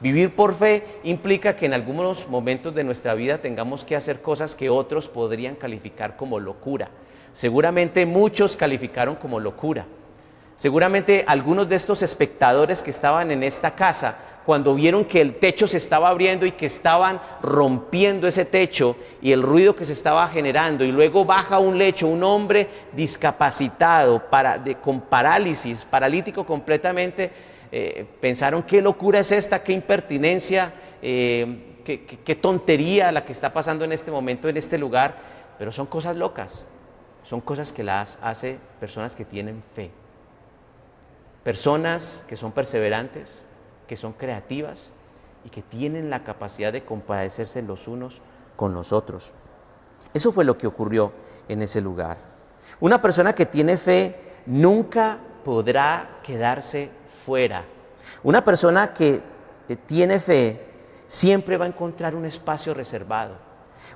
Vivir 0.00 0.34
por 0.34 0.54
fe 0.54 0.84
implica 1.04 1.56
que 1.56 1.66
en 1.66 1.74
algunos 1.74 2.26
momentos 2.28 2.74
de 2.74 2.84
nuestra 2.84 3.12
vida 3.12 3.38
tengamos 3.38 3.84
que 3.84 3.96
hacer 3.96 4.22
cosas 4.22 4.54
que 4.54 4.70
otros 4.70 5.08
podrían 5.08 5.56
calificar 5.56 6.16
como 6.16 6.40
locura. 6.40 6.88
Seguramente 7.34 8.06
muchos 8.06 8.56
calificaron 8.56 9.16
como 9.16 9.38
locura. 9.38 9.84
Seguramente 10.56 11.24
algunos 11.26 11.68
de 11.68 11.76
estos 11.76 12.02
espectadores 12.02 12.82
que 12.82 12.90
estaban 12.90 13.30
en 13.30 13.42
esta 13.42 13.74
casa 13.74 14.16
cuando 14.44 14.74
vieron 14.74 15.04
que 15.04 15.20
el 15.20 15.34
techo 15.34 15.66
se 15.66 15.76
estaba 15.76 16.08
abriendo 16.08 16.46
y 16.46 16.52
que 16.52 16.66
estaban 16.66 17.20
rompiendo 17.42 18.26
ese 18.26 18.44
techo 18.44 18.96
y 19.20 19.32
el 19.32 19.42
ruido 19.42 19.76
que 19.76 19.84
se 19.84 19.92
estaba 19.92 20.26
generando. 20.28 20.84
Y 20.84 20.92
luego 20.92 21.24
baja 21.24 21.58
un 21.58 21.76
lecho 21.78 22.06
un 22.06 22.22
hombre 22.24 22.68
discapacitado 22.92 24.30
para, 24.30 24.58
de, 24.58 24.76
con 24.76 25.02
parálisis, 25.02 25.84
paralítico 25.84 26.44
completamente, 26.44 27.30
eh, 27.70 28.04
pensaron 28.20 28.62
qué 28.62 28.82
locura 28.82 29.20
es 29.20 29.30
esta, 29.30 29.62
qué 29.62 29.72
impertinencia, 29.72 30.72
eh, 31.02 31.78
qué, 31.84 32.04
qué 32.04 32.34
tontería 32.34 33.12
la 33.12 33.24
que 33.24 33.32
está 33.32 33.52
pasando 33.52 33.84
en 33.84 33.92
este 33.92 34.10
momento 34.10 34.48
en 34.48 34.56
este 34.56 34.78
lugar, 34.78 35.14
pero 35.58 35.70
son 35.70 35.86
cosas 35.86 36.16
locas, 36.16 36.66
son 37.22 37.40
cosas 37.40 37.72
que 37.72 37.84
las 37.84 38.18
hace 38.22 38.58
personas 38.80 39.14
que 39.14 39.24
tienen 39.24 39.62
fe, 39.74 39.90
personas 41.44 42.24
que 42.26 42.36
son 42.36 42.50
perseverantes, 42.50 43.46
que 43.90 43.96
son 43.96 44.12
creativas 44.12 44.92
y 45.44 45.48
que 45.48 45.62
tienen 45.62 46.10
la 46.10 46.22
capacidad 46.22 46.72
de 46.72 46.84
compadecerse 46.84 47.60
los 47.60 47.88
unos 47.88 48.22
con 48.54 48.72
los 48.72 48.92
otros. 48.92 49.32
Eso 50.14 50.30
fue 50.30 50.44
lo 50.44 50.56
que 50.56 50.68
ocurrió 50.68 51.10
en 51.48 51.60
ese 51.60 51.80
lugar. 51.80 52.16
Una 52.78 53.02
persona 53.02 53.34
que 53.34 53.46
tiene 53.46 53.76
fe 53.76 54.14
nunca 54.46 55.18
podrá 55.44 56.20
quedarse 56.22 56.88
fuera. 57.26 57.64
Una 58.22 58.44
persona 58.44 58.94
que 58.94 59.22
eh, 59.68 59.76
tiene 59.86 60.20
fe 60.20 60.68
siempre 61.08 61.56
va 61.56 61.64
a 61.64 61.68
encontrar 61.68 62.14
un 62.14 62.26
espacio 62.26 62.72
reservado. 62.74 63.34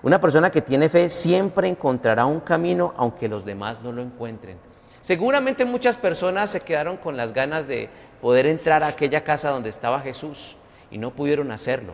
Una 0.02 0.20
persona 0.20 0.50
que 0.50 0.62
tiene 0.62 0.88
fe 0.88 1.08
siempre 1.08 1.68
encontrará 1.68 2.26
un 2.26 2.40
camino 2.40 2.94
aunque 2.96 3.28
los 3.28 3.44
demás 3.44 3.80
no 3.80 3.92
lo 3.92 4.02
encuentren. 4.02 4.58
Seguramente 5.02 5.64
muchas 5.64 5.96
personas 5.96 6.50
se 6.50 6.62
quedaron 6.62 6.96
con 6.96 7.16
las 7.16 7.32
ganas 7.32 7.68
de 7.68 7.90
poder 8.24 8.46
entrar 8.46 8.82
a 8.82 8.86
aquella 8.86 9.22
casa 9.22 9.50
donde 9.50 9.68
estaba 9.68 10.00
Jesús 10.00 10.56
y 10.90 10.96
no 10.96 11.10
pudieron 11.10 11.50
hacerlo. 11.50 11.92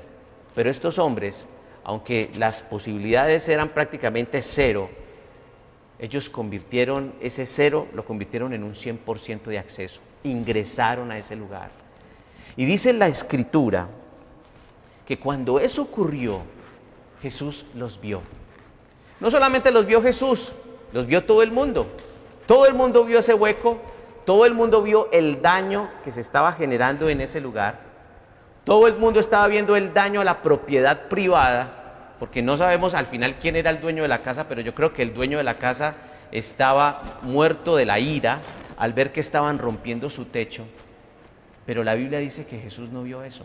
Pero 0.54 0.70
estos 0.70 0.96
hombres, 1.00 1.44
aunque 1.82 2.30
las 2.36 2.62
posibilidades 2.62 3.48
eran 3.48 3.68
prácticamente 3.70 4.40
cero, 4.40 4.88
ellos 5.98 6.30
convirtieron 6.30 7.14
ese 7.20 7.46
cero, 7.46 7.88
lo 7.94 8.04
convirtieron 8.04 8.54
en 8.54 8.62
un 8.62 8.74
100% 8.74 9.42
de 9.46 9.58
acceso. 9.58 10.00
Ingresaron 10.22 11.10
a 11.10 11.18
ese 11.18 11.34
lugar. 11.34 11.72
Y 12.56 12.64
dice 12.64 12.92
la 12.92 13.08
escritura 13.08 13.88
que 15.04 15.18
cuando 15.18 15.58
eso 15.58 15.82
ocurrió, 15.82 16.42
Jesús 17.20 17.66
los 17.74 18.00
vio. 18.00 18.22
No 19.18 19.32
solamente 19.32 19.72
los 19.72 19.84
vio 19.84 20.00
Jesús, 20.00 20.52
los 20.92 21.06
vio 21.06 21.24
todo 21.24 21.42
el 21.42 21.50
mundo. 21.50 21.88
Todo 22.46 22.66
el 22.66 22.74
mundo 22.74 23.04
vio 23.04 23.18
ese 23.18 23.34
hueco, 23.34 23.80
todo 24.24 24.46
el 24.46 24.54
mundo 24.54 24.82
vio 24.82 25.10
el 25.12 25.42
daño 25.42 25.88
que 26.04 26.12
se 26.12 26.20
estaba 26.20 26.52
generando 26.52 27.08
en 27.08 27.20
ese 27.20 27.40
lugar. 27.40 27.80
Todo 28.64 28.86
el 28.86 28.96
mundo 28.96 29.20
estaba 29.20 29.48
viendo 29.48 29.76
el 29.76 29.94
daño 29.94 30.20
a 30.20 30.24
la 30.24 30.42
propiedad 30.42 31.08
privada, 31.08 32.14
porque 32.18 32.42
no 32.42 32.56
sabemos 32.56 32.94
al 32.94 33.06
final 33.06 33.36
quién 33.40 33.56
era 33.56 33.70
el 33.70 33.80
dueño 33.80 34.02
de 34.02 34.08
la 34.08 34.22
casa, 34.22 34.46
pero 34.48 34.60
yo 34.60 34.74
creo 34.74 34.92
que 34.92 35.02
el 35.02 35.14
dueño 35.14 35.38
de 35.38 35.44
la 35.44 35.54
casa 35.54 35.94
estaba 36.32 37.02
muerto 37.22 37.76
de 37.76 37.86
la 37.86 37.98
ira 37.98 38.40
al 38.76 38.92
ver 38.92 39.12
que 39.12 39.20
estaban 39.20 39.58
rompiendo 39.58 40.10
su 40.10 40.26
techo. 40.26 40.66
Pero 41.66 41.84
la 41.84 41.94
Biblia 41.94 42.18
dice 42.18 42.46
que 42.46 42.58
Jesús 42.58 42.90
no 42.90 43.02
vio 43.02 43.22
eso. 43.22 43.44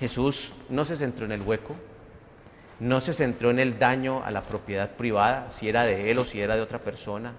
Jesús 0.00 0.52
no 0.68 0.84
se 0.84 0.96
centró 0.96 1.24
en 1.24 1.32
el 1.32 1.42
hueco, 1.42 1.76
no 2.80 3.00
se 3.00 3.14
centró 3.14 3.50
en 3.50 3.58
el 3.60 3.78
daño 3.78 4.22
a 4.24 4.30
la 4.30 4.42
propiedad 4.42 4.90
privada, 4.90 5.48
si 5.50 5.68
era 5.68 5.84
de 5.84 6.10
él 6.10 6.18
o 6.18 6.24
si 6.24 6.40
era 6.40 6.56
de 6.56 6.62
otra 6.62 6.80
persona. 6.80 7.32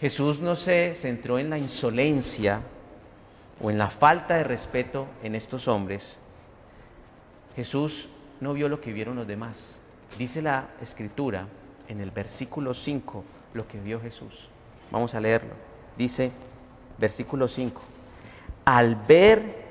Jesús 0.00 0.40
no 0.40 0.54
se 0.54 0.94
centró 0.94 1.38
en 1.38 1.50
la 1.50 1.58
insolencia 1.58 2.60
o 3.60 3.70
en 3.70 3.78
la 3.78 3.90
falta 3.90 4.36
de 4.36 4.44
respeto 4.44 5.06
en 5.22 5.34
estos 5.34 5.66
hombres. 5.66 6.16
Jesús 7.56 8.08
no 8.40 8.52
vio 8.52 8.68
lo 8.68 8.80
que 8.80 8.92
vieron 8.92 9.16
los 9.16 9.26
demás. 9.26 9.74
Dice 10.16 10.40
la 10.42 10.68
escritura 10.80 11.48
en 11.88 12.00
el 12.00 12.10
versículo 12.12 12.74
5 12.74 13.24
lo 13.54 13.66
que 13.66 13.80
vio 13.80 14.00
Jesús. 14.00 14.48
Vamos 14.90 15.14
a 15.14 15.20
leerlo. 15.20 15.54
Dice, 15.96 16.30
versículo 16.98 17.48
5, 17.48 17.80
al 18.64 18.94
ver 18.94 19.66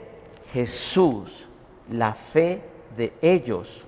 Jesús 0.52 1.46
la 1.90 2.14
fe 2.14 2.62
de 2.98 3.14
ellos, 3.22 3.82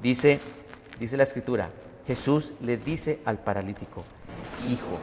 dice, 0.00 0.40
dice 0.98 1.16
la 1.16 1.24
escritura, 1.24 1.70
Jesús 2.06 2.54
le 2.60 2.78
dice 2.78 3.20
al 3.24 3.38
paralítico, 3.38 4.04
Hijo, 4.68 4.98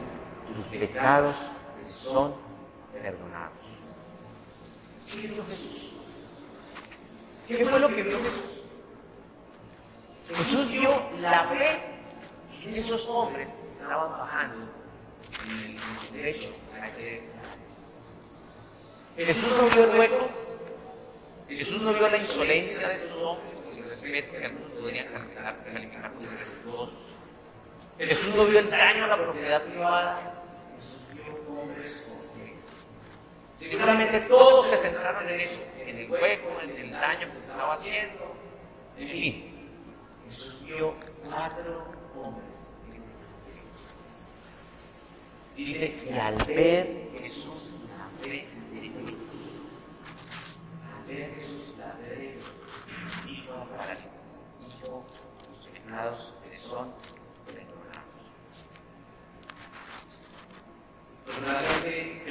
tus 0.54 0.66
pecados 0.66 1.36
son 1.86 2.34
perdonados. 2.92 3.58
¿Qué 5.10 5.28
vio 5.28 5.44
Jesús? 5.44 5.92
¿Qué 7.46 7.64
fue 7.64 7.80
lo 7.80 7.88
que 7.88 8.02
vio 8.02 8.18
Jesús? 8.18 8.62
Jesús 10.28 10.70
vio 10.70 11.10
la 11.20 11.44
fe 11.44 11.80
en 12.64 12.70
esos 12.70 13.06
hombres 13.08 13.48
que 13.48 13.68
estaban 13.68 14.10
bajando 14.10 14.68
en, 15.48 15.76
su 15.78 16.14
derecho 16.14 16.48
a 16.80 16.86
ese 16.86 17.22
Jesús 19.16 19.52
no 19.58 19.68
vio 19.68 19.92
el 19.92 19.98
hueco, 19.98 20.28
Jesús 21.48 21.82
no 21.82 21.92
vio 21.92 22.08
la 22.08 22.16
insolencia 22.16 22.88
de 22.88 22.94
esos 22.94 23.12
hombres, 23.22 23.52
el 23.76 23.84
respeto 23.84 24.32
que 24.32 24.46
algunos 24.46 24.72
podrían 24.72 25.06
calificar, 25.12 26.12
como 26.14 26.24
irrespetuosos. 26.24 27.21
Jesús 27.98 28.34
no 28.34 28.46
vio 28.46 28.58
el 28.58 28.70
daño 28.70 29.04
a 29.04 29.08
la 29.08 29.16
propiedad 29.16 29.62
privada, 29.62 30.34
Jesús 30.76 31.14
vio 31.14 31.60
hombres 31.60 32.08
con 32.08 32.18
fe. 32.36 32.54
Seguramente 33.56 34.20
todos 34.20 34.66
se 34.66 34.76
centraron 34.76 35.28
en 35.28 35.34
eso, 35.34 35.60
en 35.78 35.98
el 35.98 36.10
hueco, 36.10 36.60
en 36.62 36.70
el 36.70 36.90
daño 36.90 37.26
que 37.26 37.32
se 37.32 37.38
estaba 37.38 37.74
haciendo, 37.74 38.34
en 38.98 39.08
fin. 39.08 39.52
Jesús 40.24 40.64
vio 40.64 40.94
cuatro 41.24 41.92
hombres. 42.16 42.72
Dice, 45.56 46.02
y 46.08 46.18
al 46.18 46.36
ver 46.46 47.10
Jesús 47.16 47.72
la 47.86 48.08
fe 48.22 48.30
de 48.70 48.80
ellos, 48.80 49.04
al 50.88 51.06
ver 51.06 51.34
Jesús 51.34 51.74
la 51.78 51.92
fe 51.92 52.16
de 52.16 52.30
ellos, 52.30 52.44
dijo 53.26 53.52
al 53.52 53.68
paralítico, 53.68 54.08
Hijo, 54.66 55.04
tus 55.46 55.68
pecados 55.68 56.32
te 56.42 56.56
son 56.56 56.94
Monday 61.82 62.21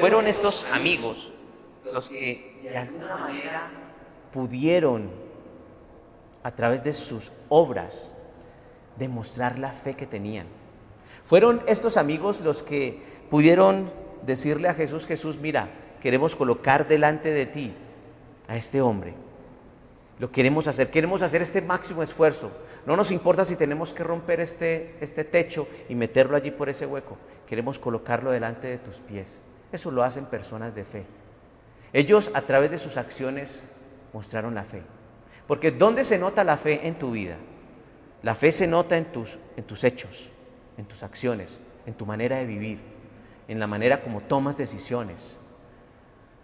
Fueron 0.00 0.26
estos 0.26 0.66
amigos 0.72 1.32
los 1.92 2.10
que 2.10 2.58
de 2.62 2.76
alguna 2.76 3.16
manera 3.16 3.70
pudieron, 4.32 5.10
a 6.42 6.50
través 6.52 6.84
de 6.84 6.92
sus 6.92 7.32
obras, 7.48 8.12
demostrar 8.96 9.58
la 9.58 9.72
fe 9.72 9.94
que 9.94 10.06
tenían. 10.06 10.46
Fueron 11.24 11.62
estos 11.66 11.96
amigos 11.96 12.40
los 12.40 12.62
que 12.62 13.00
pudieron 13.30 13.90
decirle 14.24 14.68
a 14.68 14.74
Jesús, 14.74 15.06
Jesús, 15.06 15.38
mira, 15.38 15.68
queremos 16.00 16.36
colocar 16.36 16.86
delante 16.86 17.30
de 17.30 17.46
ti 17.46 17.72
a 18.48 18.56
este 18.56 18.80
hombre. 18.80 19.14
Lo 20.18 20.30
queremos 20.30 20.66
hacer, 20.66 20.90
queremos 20.90 21.22
hacer 21.22 21.42
este 21.42 21.60
máximo 21.60 22.02
esfuerzo. 22.02 22.50
No 22.86 22.96
nos 22.96 23.10
importa 23.10 23.44
si 23.44 23.56
tenemos 23.56 23.92
que 23.92 24.04
romper 24.04 24.40
este, 24.40 24.96
este 25.00 25.24
techo 25.24 25.68
y 25.88 25.94
meterlo 25.94 26.36
allí 26.36 26.50
por 26.50 26.68
ese 26.68 26.86
hueco. 26.86 27.18
Queremos 27.46 27.78
colocarlo 27.78 28.30
delante 28.30 28.66
de 28.68 28.78
tus 28.78 28.96
pies. 28.96 29.40
Eso 29.72 29.90
lo 29.90 30.02
hacen 30.02 30.26
personas 30.26 30.74
de 30.74 30.84
fe. 30.84 31.04
Ellos 31.92 32.30
a 32.34 32.42
través 32.42 32.70
de 32.70 32.78
sus 32.78 32.96
acciones 32.96 33.66
mostraron 34.12 34.54
la 34.54 34.64
fe. 34.64 34.82
Porque 35.46 35.70
¿dónde 35.70 36.04
se 36.04 36.18
nota 36.18 36.44
la 36.44 36.56
fe 36.56 36.86
en 36.86 36.96
tu 36.96 37.12
vida? 37.12 37.36
La 38.22 38.34
fe 38.34 38.50
se 38.50 38.66
nota 38.66 38.96
en 38.96 39.06
tus, 39.06 39.38
en 39.56 39.64
tus 39.64 39.84
hechos, 39.84 40.28
en 40.76 40.86
tus 40.86 41.02
acciones, 41.02 41.60
en 41.86 41.94
tu 41.94 42.06
manera 42.06 42.36
de 42.36 42.46
vivir, 42.46 42.78
en 43.46 43.60
la 43.60 43.66
manera 43.66 44.02
como 44.02 44.22
tomas 44.22 44.56
decisiones. 44.56 45.36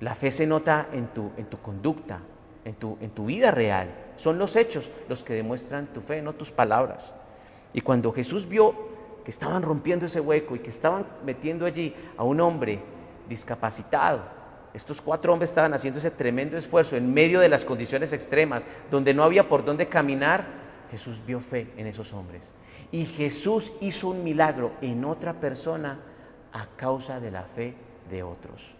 La 0.00 0.14
fe 0.14 0.30
se 0.30 0.46
nota 0.46 0.88
en 0.92 1.08
tu, 1.08 1.32
en 1.36 1.46
tu 1.46 1.58
conducta, 1.60 2.20
en 2.64 2.74
tu, 2.74 2.98
en 3.00 3.10
tu 3.10 3.26
vida 3.26 3.50
real. 3.50 3.88
Son 4.16 4.38
los 4.38 4.54
hechos 4.56 4.90
los 5.08 5.24
que 5.24 5.34
demuestran 5.34 5.86
tu 5.88 6.00
fe, 6.00 6.22
no 6.22 6.34
tus 6.34 6.50
palabras. 6.50 7.12
Y 7.72 7.80
cuando 7.80 8.12
Jesús 8.12 8.48
vio 8.48 8.74
que 9.24 9.30
estaban 9.30 9.62
rompiendo 9.62 10.06
ese 10.06 10.20
hueco 10.20 10.56
y 10.56 10.60
que 10.60 10.70
estaban 10.70 11.06
metiendo 11.24 11.66
allí 11.66 11.94
a 12.16 12.24
un 12.24 12.40
hombre 12.40 12.80
discapacitado, 13.28 14.20
estos 14.74 15.02
cuatro 15.02 15.32
hombres 15.32 15.50
estaban 15.50 15.74
haciendo 15.74 15.98
ese 15.98 16.10
tremendo 16.10 16.56
esfuerzo 16.56 16.96
en 16.96 17.12
medio 17.12 17.40
de 17.40 17.48
las 17.48 17.64
condiciones 17.64 18.12
extremas, 18.12 18.66
donde 18.90 19.12
no 19.12 19.22
había 19.22 19.48
por 19.48 19.64
dónde 19.64 19.88
caminar, 19.88 20.46
Jesús 20.90 21.20
vio 21.26 21.40
fe 21.40 21.72
en 21.76 21.86
esos 21.86 22.12
hombres. 22.12 22.50
Y 22.90 23.04
Jesús 23.04 23.72
hizo 23.80 24.08
un 24.08 24.24
milagro 24.24 24.72
en 24.80 25.04
otra 25.04 25.34
persona 25.34 26.00
a 26.52 26.66
causa 26.76 27.20
de 27.20 27.30
la 27.30 27.42
fe 27.42 27.74
de 28.10 28.22
otros. 28.22 28.74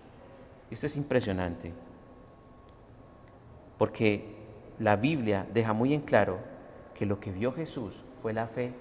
Esto 0.70 0.86
es 0.86 0.96
impresionante, 0.96 1.72
porque 3.76 4.36
la 4.78 4.96
Biblia 4.96 5.46
deja 5.52 5.74
muy 5.74 5.92
en 5.92 6.00
claro 6.00 6.38
que 6.94 7.04
lo 7.04 7.20
que 7.20 7.30
vio 7.30 7.52
Jesús 7.52 8.02
fue 8.22 8.32
la 8.32 8.46
fe 8.46 8.72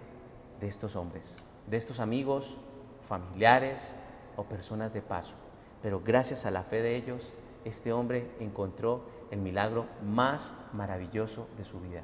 de 0.62 0.68
estos 0.68 0.96
hombres, 0.96 1.38
de 1.68 1.76
estos 1.76 2.00
amigos, 2.00 2.58
familiares 3.02 3.94
o 4.38 4.44
personas 4.44 4.94
de 4.94 5.02
paso. 5.02 5.41
Pero 5.82 6.02
gracias 6.04 6.46
a 6.46 6.52
la 6.52 6.64
fe 6.64 6.82
de 6.82 6.96
ellos, 6.96 7.34
este 7.66 7.94
hombre 7.94 8.30
encontró 8.40 9.02
el 9.32 9.40
milagro 9.40 9.86
más 10.04 10.54
maravilloso 10.74 11.48
de 11.58 11.64
su 11.64 11.80
vida, 11.80 12.02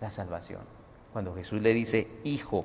la 0.00 0.10
salvación. 0.10 0.62
Cuando 1.12 1.34
Jesús 1.34 1.60
le 1.62 1.72
dice, 1.74 2.08
Hijo, 2.24 2.64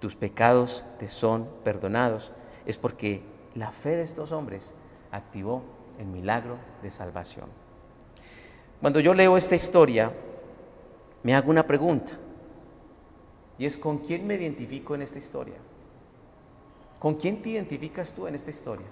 tus 0.00 0.16
pecados 0.16 0.84
te 0.98 1.08
son 1.08 1.48
perdonados, 1.64 2.32
es 2.66 2.78
porque 2.78 3.22
la 3.54 3.72
fe 3.72 3.96
de 3.96 4.02
estos 4.02 4.32
hombres 4.32 4.74
activó 5.10 5.62
el 5.98 6.06
milagro 6.06 6.56
de 6.82 6.90
salvación. 6.90 7.46
Cuando 8.80 9.00
yo 9.00 9.14
leo 9.14 9.36
esta 9.36 9.54
historia, 9.54 10.12
me 11.22 11.34
hago 11.34 11.50
una 11.50 11.66
pregunta, 11.66 12.12
y 13.58 13.66
es 13.66 13.76
¿con 13.76 13.98
quién 13.98 14.26
me 14.26 14.34
identifico 14.34 14.94
en 14.94 15.02
esta 15.02 15.18
historia? 15.18 15.54
¿Con 16.98 17.14
quién 17.14 17.42
te 17.42 17.50
identificas 17.50 18.14
tú 18.14 18.26
en 18.26 18.34
esta 18.34 18.50
historia? 18.50 18.86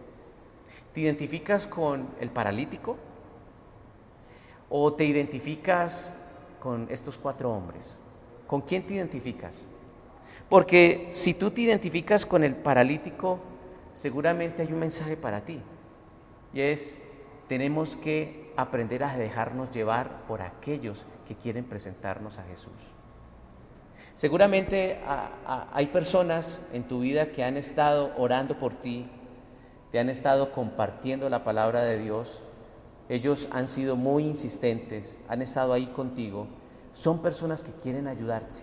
¿Te 0.94 1.00
identificas 1.00 1.66
con 1.66 2.09
el 2.20 2.31
paralítico? 2.31 2.96
¿O 4.68 4.92
te 4.92 5.05
identificas 5.05 6.16
con 6.61 6.88
estos 6.90 7.16
cuatro 7.16 7.53
hombres? 7.53 7.96
¿Con 8.46 8.62
quién 8.62 8.87
te 8.87 8.94
identificas? 8.94 9.62
Porque 10.48 11.11
si 11.12 11.35
tú 11.35 11.50
te 11.50 11.61
identificas 11.62 12.26
con 12.26 12.42
el 12.42 12.57
paralítico, 12.57 13.38
seguramente 13.94 14.62
hay 14.62 14.72
un 14.72 14.81
mensaje 14.81 15.16
para 15.16 15.44
ti. 15.44 15.61
Y 16.53 16.61
es, 16.61 16.98
tenemos 17.48 17.96
que 17.96 18.53
aprender 18.57 19.05
a 19.05 19.16
dejarnos 19.16 19.70
llevar 19.70 20.26
por 20.26 20.42
aquellos 20.42 21.05
que 21.29 21.37
quieren 21.37 21.64
presentarnos 21.64 22.38
a 22.38 22.42
Jesús. 22.44 22.72
Seguramente 24.14 24.98
hay 25.46 25.87
personas 25.87 26.68
en 26.72 26.83
tu 26.83 27.00
vida 27.00 27.31
que 27.31 27.44
han 27.44 27.57
estado 27.57 28.12
orando 28.18 28.59
por 28.59 28.74
ti, 28.74 29.09
te 29.90 29.98
han 29.98 30.09
estado 30.09 30.53
compartiendo 30.53 31.29
la 31.29 31.44
palabra 31.44 31.83
de 31.83 31.98
Dios, 31.98 32.42
ellos 33.09 33.48
han 33.50 33.66
sido 33.66 33.96
muy 33.96 34.24
insistentes, 34.24 35.20
han 35.29 35.42
estado 35.42 35.72
ahí 35.72 35.87
contigo, 35.87 36.46
son 36.92 37.22
personas 37.22 37.64
que 37.64 37.72
quieren 37.72 38.07
ayudarte, 38.07 38.61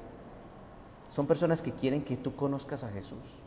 son 1.09 1.27
personas 1.27 1.61
que 1.61 1.71
quieren 1.71 2.03
que 2.03 2.17
tú 2.17 2.35
conozcas 2.35 2.83
a 2.83 2.89
Jesús, 2.89 3.39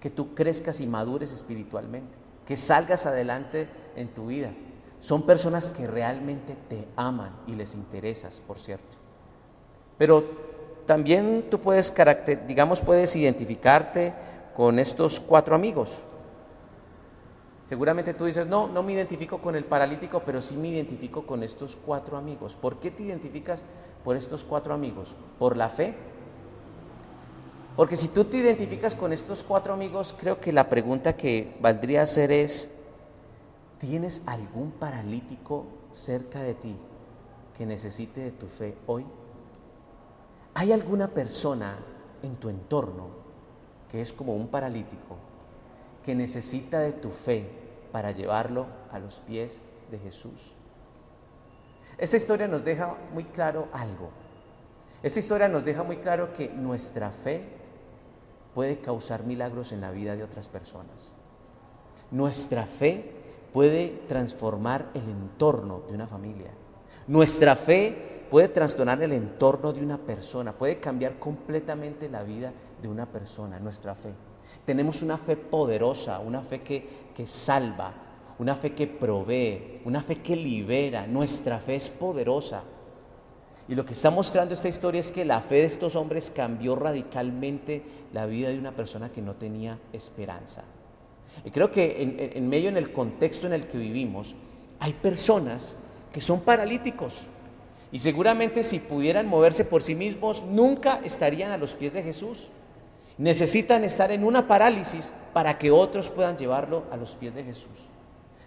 que 0.00 0.10
tú 0.10 0.34
crezcas 0.34 0.80
y 0.80 0.86
madures 0.86 1.32
espiritualmente, 1.32 2.16
que 2.46 2.56
salgas 2.56 3.06
adelante 3.06 3.68
en 3.96 4.08
tu 4.08 4.28
vida. 4.28 4.50
Son 5.00 5.22
personas 5.22 5.70
que 5.70 5.86
realmente 5.86 6.56
te 6.68 6.88
aman 6.96 7.32
y 7.46 7.54
les 7.54 7.74
interesas, 7.74 8.40
por 8.40 8.58
cierto. 8.58 8.96
Pero 9.96 10.24
también 10.86 11.46
tú 11.50 11.60
puedes, 11.60 11.92
digamos, 12.46 12.80
puedes 12.80 13.14
identificarte 13.14 14.14
con 14.56 14.78
estos 14.78 15.20
cuatro 15.20 15.54
amigos. 15.54 16.04
Seguramente 17.68 18.14
tú 18.14 18.24
dices, 18.24 18.46
no, 18.46 18.66
no 18.66 18.82
me 18.82 18.94
identifico 18.94 19.42
con 19.42 19.54
el 19.54 19.64
paralítico, 19.64 20.22
pero 20.24 20.40
sí 20.40 20.56
me 20.56 20.68
identifico 20.68 21.26
con 21.26 21.42
estos 21.42 21.76
cuatro 21.76 22.16
amigos. 22.16 22.56
¿Por 22.56 22.78
qué 22.78 22.90
te 22.90 23.02
identificas 23.02 23.62
por 24.02 24.16
estos 24.16 24.42
cuatro 24.42 24.72
amigos? 24.72 25.14
¿Por 25.38 25.54
la 25.54 25.68
fe? 25.68 25.94
Porque 27.76 27.94
si 27.94 28.08
tú 28.08 28.24
te 28.24 28.38
identificas 28.38 28.94
con 28.94 29.12
estos 29.12 29.42
cuatro 29.42 29.74
amigos, 29.74 30.14
creo 30.18 30.40
que 30.40 30.50
la 30.50 30.70
pregunta 30.70 31.14
que 31.14 31.58
valdría 31.60 32.00
hacer 32.00 32.32
es, 32.32 32.70
¿tienes 33.78 34.22
algún 34.24 34.70
paralítico 34.70 35.66
cerca 35.92 36.40
de 36.40 36.54
ti 36.54 36.74
que 37.58 37.66
necesite 37.66 38.22
de 38.22 38.30
tu 38.30 38.46
fe 38.46 38.76
hoy? 38.86 39.04
¿Hay 40.54 40.72
alguna 40.72 41.08
persona 41.08 41.76
en 42.22 42.34
tu 42.36 42.48
entorno 42.48 43.10
que 43.92 44.00
es 44.00 44.10
como 44.10 44.34
un 44.34 44.48
paralítico 44.48 45.16
que 46.04 46.14
necesita 46.14 46.80
de 46.80 46.92
tu 46.92 47.10
fe 47.10 47.57
para 47.92 48.12
llevarlo 48.12 48.66
a 48.92 48.98
los 48.98 49.20
pies 49.20 49.60
de 49.90 49.98
Jesús. 49.98 50.54
Esta 51.96 52.16
historia 52.16 52.46
nos 52.46 52.64
deja 52.64 52.94
muy 53.12 53.24
claro 53.24 53.68
algo. 53.72 54.10
Esta 55.02 55.20
historia 55.20 55.48
nos 55.48 55.64
deja 55.64 55.82
muy 55.82 55.96
claro 55.96 56.32
que 56.32 56.48
nuestra 56.48 57.10
fe 57.10 57.44
puede 58.54 58.78
causar 58.78 59.24
milagros 59.24 59.72
en 59.72 59.80
la 59.80 59.90
vida 59.90 60.16
de 60.16 60.24
otras 60.24 60.48
personas. 60.48 61.12
Nuestra 62.10 62.66
fe 62.66 63.12
puede 63.52 64.02
transformar 64.06 64.90
el 64.94 65.08
entorno 65.08 65.82
de 65.88 65.94
una 65.94 66.06
familia. 66.06 66.50
Nuestra 67.06 67.56
fe 67.56 68.26
puede 68.30 68.48
trastornar 68.48 69.02
el 69.02 69.12
entorno 69.12 69.72
de 69.72 69.82
una 69.82 69.98
persona, 69.98 70.52
puede 70.52 70.78
cambiar 70.78 71.18
completamente 71.18 72.08
la 72.08 72.22
vida 72.22 72.52
de 72.80 72.88
una 72.88 73.06
persona, 73.06 73.58
nuestra 73.58 73.94
fe. 73.94 74.12
Tenemos 74.64 75.02
una 75.02 75.16
fe 75.16 75.36
poderosa, 75.36 76.18
una 76.20 76.42
fe 76.42 76.60
que, 76.60 76.86
que 77.14 77.26
salva, 77.26 77.92
una 78.38 78.54
fe 78.54 78.72
que 78.74 78.86
provee, 78.86 79.80
una 79.84 80.02
fe 80.02 80.16
que 80.16 80.36
libera. 80.36 81.06
Nuestra 81.06 81.58
fe 81.58 81.76
es 81.76 81.88
poderosa. 81.88 82.62
Y 83.68 83.74
lo 83.74 83.84
que 83.84 83.92
está 83.92 84.10
mostrando 84.10 84.54
esta 84.54 84.68
historia 84.68 85.00
es 85.00 85.12
que 85.12 85.24
la 85.24 85.40
fe 85.40 85.56
de 85.56 85.64
estos 85.64 85.94
hombres 85.94 86.32
cambió 86.34 86.74
radicalmente 86.74 87.82
la 88.12 88.24
vida 88.26 88.48
de 88.48 88.58
una 88.58 88.72
persona 88.72 89.10
que 89.10 89.20
no 89.20 89.34
tenía 89.34 89.78
esperanza. 89.92 90.64
Y 91.44 91.50
creo 91.50 91.70
que 91.70 92.32
en, 92.34 92.48
medio, 92.48 92.70
en 92.70 92.78
el 92.78 92.92
contexto 92.92 93.46
en 93.46 93.52
el 93.52 93.66
que 93.66 93.76
vivimos, 93.76 94.34
hay 94.80 94.94
personas 94.94 95.76
que 96.12 96.20
son 96.20 96.40
paralíticos. 96.40 97.26
Y 97.92 97.98
seguramente 97.98 98.62
si 98.62 98.78
pudieran 98.78 99.26
moverse 99.26 99.64
por 99.64 99.82
sí 99.82 99.94
mismos, 99.94 100.42
nunca 100.44 101.00
estarían 101.04 101.50
a 101.50 101.58
los 101.58 101.74
pies 101.74 101.92
de 101.92 102.02
Jesús 102.02 102.48
necesitan 103.18 103.84
estar 103.84 104.10
en 104.12 104.24
una 104.24 104.46
parálisis 104.46 105.12
para 105.32 105.58
que 105.58 105.70
otros 105.70 106.08
puedan 106.08 106.36
llevarlo 106.36 106.84
a 106.90 106.96
los 106.96 107.14
pies 107.14 107.34
de 107.34 107.44
Jesús. 107.44 107.88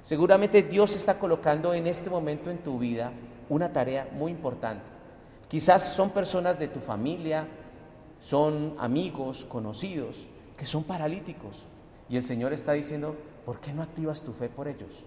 Seguramente 0.02 0.64
Dios 0.64 0.96
está 0.96 1.20
colocando 1.20 1.74
en 1.74 1.86
este 1.86 2.10
momento 2.10 2.50
en 2.50 2.58
tu 2.58 2.80
vida 2.80 3.12
una 3.50 3.72
tarea 3.72 4.10
muy 4.14 4.32
importante. 4.32 4.90
Quizás 5.48 5.84
son 5.94 6.10
personas 6.12 6.58
de 6.58 6.70
tu 6.70 6.80
familia, 6.80 7.46
son 8.20 8.76
amigos, 8.80 9.46
conocidos, 9.46 10.26
que 10.58 10.66
son 10.66 10.84
paralíticos. 10.84 11.66
Y 12.10 12.18
el 12.18 12.24
Señor 12.24 12.54
está 12.54 12.72
diciendo, 12.72 13.16
¿por 13.46 13.60
qué 13.60 13.74
no 13.74 13.84
activas 13.84 14.22
tu 14.22 14.32
fe 14.32 14.48
por 14.48 14.68
ellos? 14.68 15.04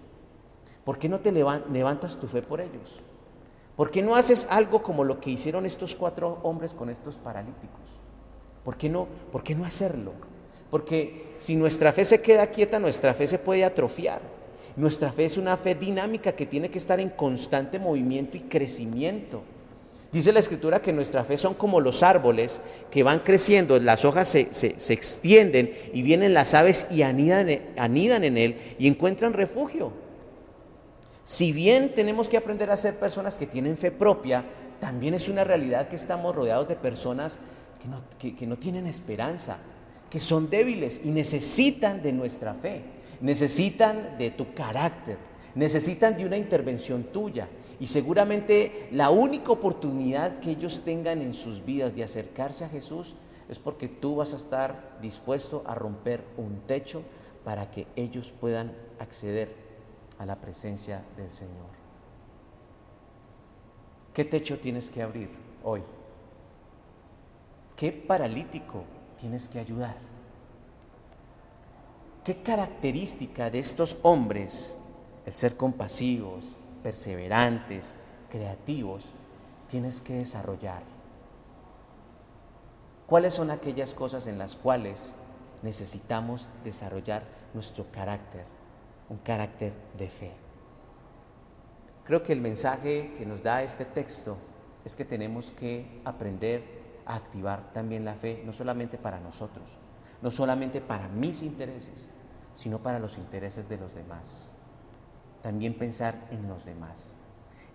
¿Por 0.83 0.99
qué 0.99 1.09
no 1.09 1.19
te 1.19 1.31
levantas 1.31 2.17
tu 2.17 2.27
fe 2.27 2.43
por 2.43 2.61
ellos? 2.61 3.01
¿Por 3.75 3.89
qué 3.89 4.01
no 4.03 4.15
haces 4.15 4.47
algo 4.51 4.83
como 4.83 5.03
lo 5.03 5.19
que 5.19 5.31
hicieron 5.31 5.65
estos 5.65 5.95
cuatro 5.95 6.39
hombres 6.43 6.73
con 6.73 6.89
estos 6.89 7.17
paralíticos? 7.17 8.04
¿Por 8.65 8.75
qué 8.77 8.89
no, 8.89 9.07
por 9.31 9.43
qué 9.43 9.53
no 9.53 9.63
hacerlo? 9.63 10.11
Porque 10.71 11.35
si 11.37 11.55
nuestra 11.55 11.93
fe 11.93 12.03
se 12.03 12.21
queda 12.21 12.47
quieta, 12.47 12.79
nuestra 12.79 13.13
fe 13.13 13.27
se 13.27 13.37
puede 13.37 13.63
atrofiar. 13.63 14.19
Nuestra 14.75 15.11
fe 15.11 15.25
es 15.25 15.37
una 15.37 15.55
fe 15.55 15.75
dinámica 15.75 16.33
que 16.33 16.47
tiene 16.47 16.69
que 16.69 16.79
estar 16.79 16.99
en 16.99 17.09
constante 17.09 17.79
movimiento 17.79 18.35
y 18.35 18.41
crecimiento. 18.41 19.43
Dice 20.11 20.33
la 20.33 20.39
escritura 20.39 20.81
que 20.81 20.93
nuestra 20.93 21.23
fe 21.23 21.37
son 21.37 21.53
como 21.53 21.79
los 21.79 22.01
árboles 22.01 22.61
que 22.89 23.03
van 23.03 23.19
creciendo, 23.19 23.77
las 23.79 24.03
hojas 24.03 24.27
se, 24.27 24.93
extienden 24.93 25.71
y 25.93 26.01
vienen 26.01 26.33
las 26.33 26.53
aves 26.53 26.87
y 26.89 27.03
anidan, 27.03 27.59
anidan 27.77 28.23
en 28.23 28.37
él 28.37 28.55
y 28.79 28.87
encuentran 28.87 29.33
refugio. 29.33 29.91
Si 31.23 31.51
bien 31.51 31.93
tenemos 31.93 32.29
que 32.29 32.37
aprender 32.37 32.71
a 32.71 32.77
ser 32.77 32.95
personas 32.95 33.37
que 33.37 33.45
tienen 33.45 33.77
fe 33.77 33.91
propia, 33.91 34.45
también 34.79 35.13
es 35.13 35.27
una 35.27 35.43
realidad 35.43 35.87
que 35.87 35.95
estamos 35.95 36.35
rodeados 36.35 36.67
de 36.67 36.75
personas 36.75 37.39
que 38.19 38.47
no 38.47 38.57
tienen 38.57 38.87
esperanza, 38.87 39.57
que 40.09 40.19
son 40.19 40.49
débiles 40.49 41.01
y 41.03 41.09
necesitan 41.09 42.01
de 42.01 42.13
nuestra 42.13 42.53
fe, 42.53 42.81
necesitan 43.21 44.17
de 44.17 44.31
tu 44.31 44.53
carácter, 44.53 45.17
necesitan 45.55 46.15
de 46.17 46.25
una 46.25 46.37
intervención 46.37 47.03
tuya. 47.03 47.47
Y 47.79 47.87
seguramente 47.87 48.87
la 48.91 49.09
única 49.09 49.51
oportunidad 49.51 50.39
que 50.39 50.51
ellos 50.51 50.81
tengan 50.85 51.21
en 51.21 51.33
sus 51.33 51.65
vidas 51.65 51.95
de 51.95 52.03
acercarse 52.03 52.63
a 52.63 52.69
Jesús 52.69 53.15
es 53.49 53.59
porque 53.59 53.87
tú 53.87 54.15
vas 54.15 54.33
a 54.33 54.37
estar 54.37 54.97
dispuesto 55.01 55.63
a 55.65 55.75
romper 55.75 56.23
un 56.37 56.61
techo 56.65 57.03
para 57.43 57.69
que 57.69 57.85
ellos 57.95 58.31
puedan 58.31 58.71
acceder 58.99 59.53
a 60.17 60.25
la 60.25 60.35
presencia 60.39 61.03
del 61.17 61.31
Señor. 61.31 61.75
¿Qué 64.13 64.23
techo 64.23 64.57
tienes 64.59 64.89
que 64.89 65.01
abrir 65.01 65.29
hoy? 65.63 65.83
¿Qué 67.75 67.91
paralítico 67.91 68.83
tienes 69.19 69.49
que 69.49 69.59
ayudar? 69.59 69.97
¿Qué 72.23 72.41
característica 72.41 73.49
de 73.49 73.59
estos 73.59 73.97
hombres, 74.01 74.77
el 75.25 75.33
ser 75.33 75.57
compasivos, 75.57 76.55
perseverantes, 76.81 77.93
creativos, 78.31 79.11
tienes 79.69 79.99
que 79.99 80.13
desarrollar? 80.13 80.83
¿Cuáles 83.07 83.33
son 83.33 83.51
aquellas 83.51 83.93
cosas 83.93 84.25
en 84.25 84.37
las 84.37 84.55
cuales 84.55 85.13
necesitamos 85.61 86.47
desarrollar 86.63 87.23
nuestro 87.53 87.85
carácter, 87.91 88.45
un 89.09 89.17
carácter 89.17 89.73
de 89.97 90.09
fe? 90.09 90.31
Creo 92.05 92.23
que 92.23 92.33
el 92.33 92.41
mensaje 92.41 93.13
que 93.17 93.25
nos 93.25 93.43
da 93.43 93.63
este 93.63 93.83
texto 93.83 94.37
es 94.85 94.95
que 94.95 95.05
tenemos 95.05 95.51
que 95.51 96.01
aprender 96.05 96.74
activar 97.05 97.71
también 97.73 98.05
la 98.05 98.15
fe, 98.15 98.43
no 98.45 98.53
solamente 98.53 98.97
para 98.97 99.19
nosotros, 99.19 99.77
no 100.21 100.31
solamente 100.31 100.81
para 100.81 101.07
mis 101.07 101.43
intereses, 101.43 102.09
sino 102.53 102.79
para 102.79 102.99
los 102.99 103.17
intereses 103.17 103.69
de 103.69 103.77
los 103.77 103.93
demás. 103.93 104.51
También 105.41 105.77
pensar 105.77 106.27
en 106.31 106.47
los 106.47 106.65
demás. 106.65 107.13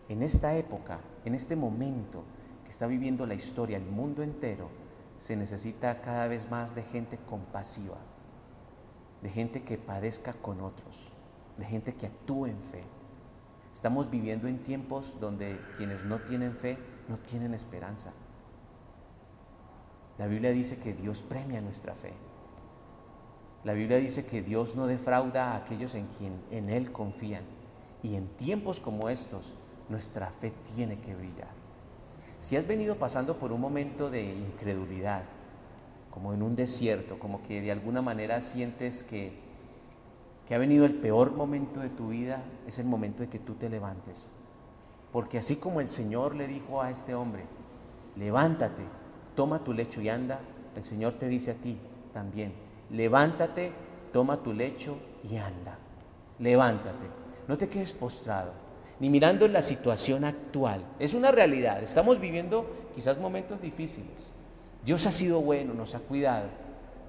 En 0.09 0.23
esta 0.23 0.57
época, 0.57 1.01
en 1.25 1.35
este 1.35 1.55
momento 1.55 2.25
que 2.65 2.71
está 2.71 2.87
viviendo 2.87 3.27
la 3.27 3.35
historia, 3.35 3.77
el 3.77 3.87
mundo 3.87 4.23
entero, 4.23 4.69
se 5.21 5.37
necesita 5.37 6.01
cada 6.01 6.27
vez 6.27 6.51
más 6.51 6.75
de 6.75 6.83
gente 6.83 7.19
compasiva, 7.29 7.99
de 9.23 9.29
gente 9.29 9.63
que 9.63 9.79
padezca 9.79 10.33
con 10.33 10.61
otros, 10.61 11.13
de 11.59 11.67
gente 11.67 11.95
que 11.95 12.07
actúe 12.07 12.47
en 12.47 12.61
fe. 12.63 12.83
Estamos 13.73 14.11
viviendo 14.11 14.49
en 14.49 14.63
tiempos 14.63 15.19
donde 15.21 15.61
quienes 15.77 16.05
no 16.05 16.21
tienen 16.21 16.57
fe 16.57 16.79
no 17.09 17.19
tienen 17.19 17.55
esperanza. 17.55 18.13
La 20.21 20.27
Biblia 20.27 20.51
dice 20.51 20.79
que 20.79 20.93
Dios 20.93 21.23
premia 21.23 21.63
nuestra 21.63 21.95
fe. 21.95 22.13
La 23.65 23.73
Biblia 23.73 23.97
dice 23.97 24.27
que 24.27 24.43
Dios 24.43 24.77
no 24.77 24.87
defrauda 24.87 25.53
a 25.53 25.57
aquellos 25.57 25.95
en 25.95 26.09
quien 26.09 26.35
en 26.51 26.69
Él 26.69 26.93
confían. 26.93 27.43
Y 28.03 28.17
en 28.17 28.29
tiempos 28.29 28.81
como 28.81 29.09
estos, 29.09 29.55
nuestra 29.89 30.31
fe 30.31 30.53
tiene 30.77 31.01
que 31.01 31.15
brillar. 31.15 31.49
Si 32.39 32.55
has 32.55 32.67
venido 32.67 32.97
pasando 32.97 33.39
por 33.39 33.51
un 33.51 33.63
momento 33.63 34.11
de 34.11 34.23
incredulidad, 34.23 35.23
como 36.11 36.35
en 36.35 36.43
un 36.43 36.55
desierto, 36.55 37.19
como 37.19 37.43
que 37.43 37.63
de 37.63 37.73
alguna 37.73 38.03
manera 38.03 38.43
sientes 38.43 39.03
que, 39.03 39.33
que 40.47 40.55
ha 40.55 40.59
venido 40.59 40.85
el 40.85 40.97
peor 40.97 41.33
momento 41.33 41.81
de 41.81 41.89
tu 41.89 42.09
vida, 42.09 42.43
es 42.67 42.79
el 42.79 42.85
momento 42.85 43.23
de 43.23 43.31
que 43.31 43.39
tú 43.39 43.55
te 43.55 43.71
levantes. 43.71 44.29
Porque 45.13 45.39
así 45.39 45.57
como 45.57 45.81
el 45.81 45.89
Señor 45.89 46.35
le 46.35 46.47
dijo 46.47 46.83
a 46.83 46.91
este 46.91 47.15
hombre, 47.15 47.45
levántate, 48.17 49.00
toma 49.35 49.63
tu 49.65 49.73
lecho 49.73 50.01
y 50.01 50.09
anda, 50.09 50.41
el 50.77 50.85
Señor 50.85 51.15
te 51.15 51.29
dice 51.29 51.53
a 51.53 51.55
ti 51.55 51.77
también, 52.13 52.53
levántate, 52.91 53.73
toma 54.13 54.37
tu 54.37 54.53
lecho 54.53 54.97
y 55.29 55.37
anda. 55.37 55.79
Levántate, 56.39 57.05
no 57.49 57.59
te 57.59 57.69
quedes 57.69 57.93
postrado, 57.93 58.53
ni 58.99 59.11
mirando 59.11 59.47
la 59.47 59.61
situación 59.61 60.25
actual. 60.25 60.83
Es 60.99 61.13
una 61.13 61.31
realidad, 61.31 61.83
estamos 61.83 62.19
viviendo 62.19 62.89
quizás 62.95 63.19
momentos 63.19 63.61
difíciles. 63.61 64.31
Dios 64.83 65.07
ha 65.07 65.13
sido 65.13 65.41
bueno, 65.43 65.75
nos 65.75 65.95
ha 65.95 65.99
cuidado, 65.99 66.49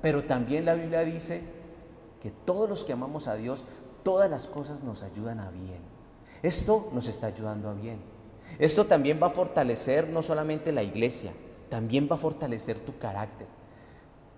pero 0.02 0.26
también 0.26 0.66
la 0.66 0.74
Biblia 0.74 1.02
dice 1.02 1.42
que 2.22 2.32
todos 2.32 2.70
los 2.70 2.84
que 2.84 2.94
amamos 2.94 3.28
a 3.28 3.36
Dios, 3.36 3.64
todas 4.04 4.30
las 4.30 4.48
cosas 4.48 4.84
nos 4.84 5.02
ayudan 5.04 5.40
a 5.40 5.50
bien. 5.50 5.80
Esto 6.44 6.90
nos 6.94 7.08
está 7.08 7.28
ayudando 7.28 7.70
a 7.70 7.74
bien. 7.74 8.00
Esto 8.60 8.86
también 8.86 9.20
va 9.22 9.28
a 9.28 9.32
fortalecer 9.32 10.10
no 10.10 10.22
solamente 10.22 10.72
la 10.72 10.84
iglesia, 10.84 11.32
también 11.72 12.06
va 12.12 12.16
a 12.16 12.20
fortalecer 12.20 12.80
tu 12.80 12.98
carácter. 12.98 13.48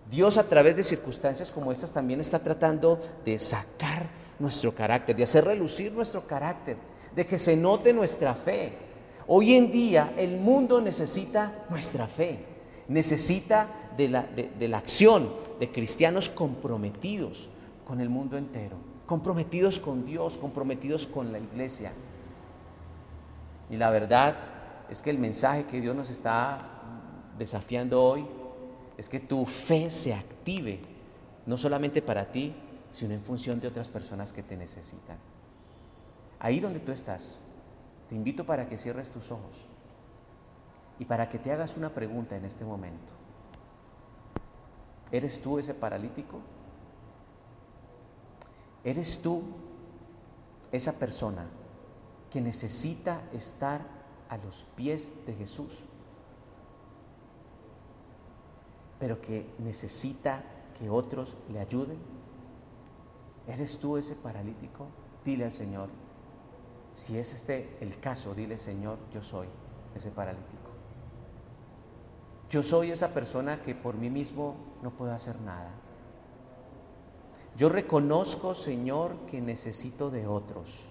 Dios 0.07 0.37
a 0.37 0.43
través 0.43 0.75
de 0.75 0.83
circunstancias 0.83 1.51
como 1.51 1.71
estas 1.71 1.91
también 1.91 2.19
está 2.19 2.37
tratando 2.37 2.99
de 3.25 3.39
sacar 3.39 4.07
nuestro 4.37 4.75
carácter, 4.75 5.15
de 5.15 5.23
hacer 5.23 5.43
relucir 5.43 5.91
nuestro 5.91 6.27
carácter, 6.27 6.77
de 7.15 7.25
que 7.25 7.39
se 7.39 7.57
note 7.57 7.91
nuestra 7.91 8.35
fe. 8.35 8.73
Hoy 9.25 9.55
en 9.55 9.71
día 9.71 10.13
el 10.15 10.37
mundo 10.37 10.79
necesita 10.79 11.65
nuestra 11.71 12.05
fe, 12.07 12.45
necesita 12.87 13.67
de 13.97 14.09
la, 14.09 14.21
de 14.23 14.67
la 14.67 14.77
acción 14.77 15.33
de 15.59 15.71
cristianos 15.71 16.29
comprometidos 16.29 17.49
con 17.83 17.99
el 17.99 18.09
mundo 18.09 18.37
entero, 18.37 18.75
comprometidos 19.07 19.79
con 19.79 20.05
Dios, 20.05 20.37
comprometidos 20.37 21.07
con 21.07 21.31
la 21.31 21.39
iglesia. 21.39 21.93
Y 23.71 23.77
la 23.77 23.89
verdad 23.89 24.37
es 24.87 25.01
que 25.01 25.09
el 25.09 25.17
mensaje 25.17 25.63
que 25.65 25.81
Dios 25.81 25.95
nos 25.95 26.11
está 26.11 26.72
desafiando 27.37 28.03
hoy 28.03 28.25
es 28.97 29.09
que 29.09 29.19
tu 29.19 29.45
fe 29.45 29.89
se 29.89 30.13
active, 30.13 30.79
no 31.45 31.57
solamente 31.57 32.01
para 32.01 32.31
ti, 32.31 32.53
sino 32.91 33.13
en 33.13 33.21
función 33.21 33.59
de 33.59 33.67
otras 33.67 33.89
personas 33.89 34.33
que 34.33 34.43
te 34.43 34.55
necesitan. 34.55 35.17
Ahí 36.39 36.59
donde 36.59 36.79
tú 36.79 36.91
estás, 36.91 37.39
te 38.09 38.15
invito 38.15 38.45
para 38.45 38.67
que 38.67 38.77
cierres 38.77 39.09
tus 39.09 39.31
ojos 39.31 39.67
y 40.99 41.05
para 41.05 41.29
que 41.29 41.39
te 41.39 41.51
hagas 41.51 41.75
una 41.77 41.89
pregunta 41.89 42.35
en 42.35 42.45
este 42.45 42.65
momento. 42.65 43.13
¿Eres 45.11 45.41
tú 45.41 45.59
ese 45.59 45.73
paralítico? 45.73 46.39
¿Eres 48.83 49.21
tú 49.21 49.43
esa 50.71 50.93
persona 50.93 51.45
que 52.29 52.41
necesita 52.41 53.21
estar 53.31 53.81
a 54.29 54.37
los 54.37 54.65
pies 54.75 55.09
de 55.25 55.33
Jesús? 55.33 55.83
Pero 59.03 59.19
que 59.19 59.45
necesita 59.59 60.41
que 60.79 60.89
otros 60.89 61.35
le 61.51 61.59
ayuden? 61.59 61.97
¿Eres 63.45 63.77
tú 63.77 63.97
ese 63.97 64.15
paralítico? 64.15 64.87
Dile 65.25 65.43
al 65.43 65.51
Señor, 65.51 65.89
si 66.93 67.17
es 67.17 67.33
este 67.33 67.75
el 67.81 67.99
caso, 67.99 68.33
dile 68.33 68.57
Señor, 68.57 68.97
yo 69.11 69.21
soy 69.21 69.49
ese 69.93 70.09
paralítico. 70.09 70.69
Yo 72.49 72.63
soy 72.63 72.91
esa 72.91 73.13
persona 73.13 73.61
que 73.61 73.75
por 73.75 73.95
mí 73.95 74.09
mismo 74.09 74.55
no 74.81 74.91
puedo 74.91 75.11
hacer 75.11 75.37
nada. 75.41 75.71
Yo 77.57 77.67
reconozco, 77.67 78.53
Señor, 78.53 79.17
que 79.29 79.41
necesito 79.41 80.11
de 80.11 80.27
otros. 80.27 80.87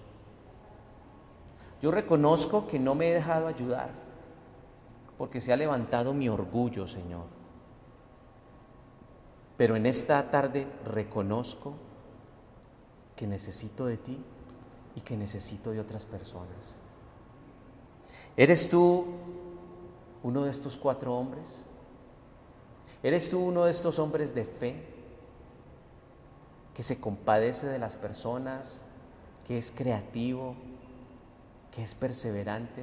Yo 1.80 1.90
reconozco 1.90 2.66
que 2.66 2.78
no 2.78 2.94
me 2.94 3.08
he 3.08 3.14
dejado 3.14 3.46
ayudar 3.46 3.88
porque 5.16 5.40
se 5.40 5.50
ha 5.50 5.56
levantado 5.56 6.12
mi 6.12 6.28
orgullo, 6.28 6.86
Señor. 6.86 7.40
Pero 9.62 9.76
en 9.76 9.86
esta 9.86 10.28
tarde 10.28 10.66
reconozco 10.84 11.74
que 13.14 13.28
necesito 13.28 13.86
de 13.86 13.96
ti 13.96 14.18
y 14.96 15.02
que 15.02 15.16
necesito 15.16 15.70
de 15.70 15.78
otras 15.78 16.04
personas. 16.04 16.74
¿Eres 18.36 18.68
tú 18.68 19.06
uno 20.24 20.42
de 20.42 20.50
estos 20.50 20.76
cuatro 20.76 21.14
hombres? 21.14 21.64
¿Eres 23.04 23.30
tú 23.30 23.38
uno 23.38 23.62
de 23.62 23.70
estos 23.70 24.00
hombres 24.00 24.34
de 24.34 24.46
fe 24.46 24.84
que 26.74 26.82
se 26.82 27.00
compadece 27.00 27.68
de 27.68 27.78
las 27.78 27.94
personas, 27.94 28.84
que 29.46 29.58
es 29.58 29.70
creativo, 29.70 30.56
que 31.70 31.84
es 31.84 31.94
perseverante. 31.94 32.82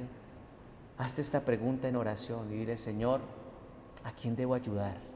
Hazte 0.96 1.20
esta 1.20 1.44
pregunta 1.44 1.88
en 1.88 1.96
oración 1.96 2.50
y 2.50 2.56
dile, 2.56 2.78
Señor, 2.78 3.20
¿a 4.02 4.12
quién 4.12 4.34
debo 4.34 4.54
ayudar? 4.54 5.09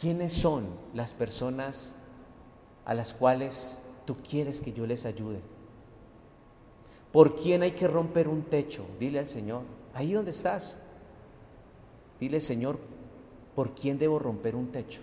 ¿Quiénes 0.00 0.32
son 0.34 0.66
las 0.94 1.14
personas 1.14 1.92
a 2.84 2.92
las 2.94 3.14
cuales 3.14 3.80
tú 4.04 4.16
quieres 4.16 4.60
que 4.60 4.72
yo 4.72 4.86
les 4.86 5.06
ayude? 5.06 5.40
¿Por 7.12 7.34
quién 7.34 7.62
hay 7.62 7.72
que 7.72 7.88
romper 7.88 8.28
un 8.28 8.42
techo? 8.42 8.84
Dile 9.00 9.18
al 9.18 9.28
Señor, 9.28 9.62
ahí 9.94 10.12
donde 10.12 10.32
estás. 10.32 10.78
Dile, 12.20 12.40
Señor, 12.40 12.78
¿por 13.54 13.74
quién 13.74 13.98
debo 13.98 14.18
romper 14.18 14.54
un 14.54 14.70
techo? 14.70 15.00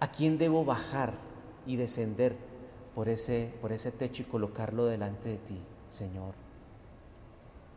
¿A 0.00 0.10
quién 0.10 0.36
debo 0.36 0.64
bajar 0.64 1.14
y 1.64 1.76
descender 1.76 2.36
por 2.96 3.08
ese, 3.08 3.54
por 3.60 3.70
ese 3.70 3.92
techo 3.92 4.22
y 4.22 4.26
colocarlo 4.26 4.86
delante 4.86 5.28
de 5.28 5.38
ti, 5.38 5.58
Señor? 5.90 6.34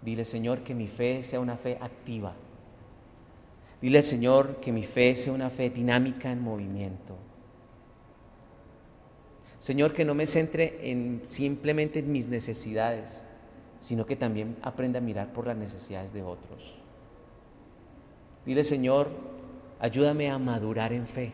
Dile, 0.01 0.25
Señor, 0.25 0.63
que 0.63 0.73
mi 0.73 0.87
fe 0.87 1.21
sea 1.21 1.39
una 1.39 1.55
fe 1.55 1.77
activa. 1.79 2.33
Dile 3.85 3.99
al 3.99 4.03
Señor 4.03 4.55
que 4.55 4.71
mi 4.71 4.81
fe 4.81 5.15
sea 5.15 5.31
una 5.31 5.51
fe 5.51 5.69
dinámica 5.69 6.31
en 6.31 6.41
movimiento. 6.41 7.15
Señor, 9.59 9.93
que 9.93 10.03
no 10.03 10.15
me 10.15 10.25
centre 10.25 10.79
en 10.81 11.21
simplemente 11.27 11.99
en 11.99 12.11
mis 12.11 12.27
necesidades, 12.27 13.23
sino 13.79 14.07
que 14.07 14.15
también 14.15 14.57
aprenda 14.63 14.97
a 14.97 15.03
mirar 15.03 15.33
por 15.33 15.45
las 15.45 15.55
necesidades 15.55 16.13
de 16.13 16.23
otros. 16.23 16.77
Dile, 18.43 18.63
Señor, 18.63 19.11
ayúdame 19.79 20.31
a 20.31 20.39
madurar 20.39 20.91
en 20.91 21.05
fe. 21.05 21.33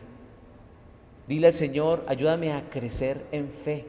Dile 1.26 1.46
al 1.46 1.54
Señor, 1.54 2.04
ayúdame 2.06 2.52
a 2.52 2.68
crecer 2.68 3.24
en 3.32 3.48
fe. 3.48 3.86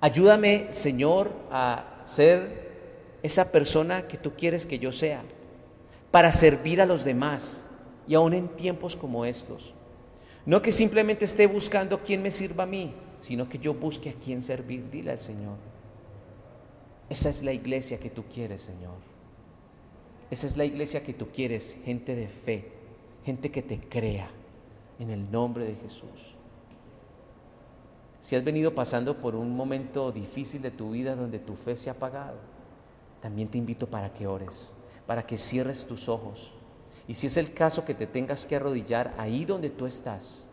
Ayúdame, 0.00 0.68
Señor, 0.70 1.32
a 1.50 2.00
ser 2.04 2.68
esa 3.24 3.50
persona 3.50 4.06
que 4.06 4.18
tú 4.18 4.34
quieres 4.36 4.66
que 4.66 4.78
yo 4.78 4.92
sea, 4.92 5.24
para 6.10 6.32
servir 6.32 6.80
a 6.80 6.86
los 6.86 7.04
demás 7.04 7.64
y 8.06 8.14
aún 8.14 8.34
en 8.34 8.48
tiempos 8.48 8.96
como 8.96 9.24
estos. 9.24 9.74
No 10.46 10.62
que 10.62 10.72
simplemente 10.72 11.24
esté 11.24 11.46
buscando 11.46 12.02
quién 12.02 12.22
me 12.22 12.30
sirva 12.30 12.64
a 12.64 12.66
mí, 12.66 12.94
sino 13.20 13.48
que 13.48 13.58
yo 13.58 13.74
busque 13.74 14.10
a 14.10 14.14
quién 14.14 14.40
servir. 14.40 14.88
Dile 14.90 15.12
al 15.12 15.20
Señor. 15.20 15.56
Esa 17.10 17.28
es 17.28 17.42
la 17.42 17.52
iglesia 17.52 17.98
que 17.98 18.10
tú 18.10 18.24
quieres, 18.32 18.62
Señor. 18.62 18.96
Esa 20.30 20.46
es 20.46 20.56
la 20.56 20.64
iglesia 20.64 21.02
que 21.02 21.14
tú 21.14 21.28
quieres, 21.28 21.76
gente 21.84 22.14
de 22.14 22.28
fe, 22.28 22.70
gente 23.24 23.50
que 23.50 23.62
te 23.62 23.78
crea, 23.78 24.30
en 24.98 25.10
el 25.10 25.30
nombre 25.30 25.64
de 25.64 25.74
Jesús. 25.74 26.34
Si 28.20 28.36
has 28.36 28.44
venido 28.44 28.74
pasando 28.74 29.16
por 29.18 29.34
un 29.34 29.56
momento 29.56 30.12
difícil 30.12 30.60
de 30.60 30.70
tu 30.70 30.90
vida 30.90 31.14
donde 31.14 31.38
tu 31.38 31.54
fe 31.54 31.76
se 31.76 31.88
ha 31.88 31.92
apagado, 31.92 32.36
también 33.20 33.48
te 33.48 33.58
invito 33.58 33.86
para 33.86 34.12
que 34.12 34.26
ores, 34.26 34.72
para 35.08 35.24
que 35.24 35.38
cierres 35.38 35.86
tus 35.86 36.06
ojos. 36.06 36.52
Y 37.06 37.14
si 37.14 37.28
es 37.28 37.38
el 37.38 37.54
caso 37.54 37.86
que 37.86 37.94
te 37.94 38.06
tengas 38.06 38.44
que 38.44 38.56
arrodillar 38.56 39.14
ahí 39.16 39.46
donde 39.46 39.70
tú 39.70 39.86
estás, 39.86 40.44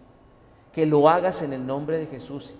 que 0.71 0.85
lo 0.85 1.09
hagas 1.09 1.41
en 1.41 1.51
el 1.51 1.67
nombre 1.67 1.97
de 1.97 2.05
Jesús 2.05 2.55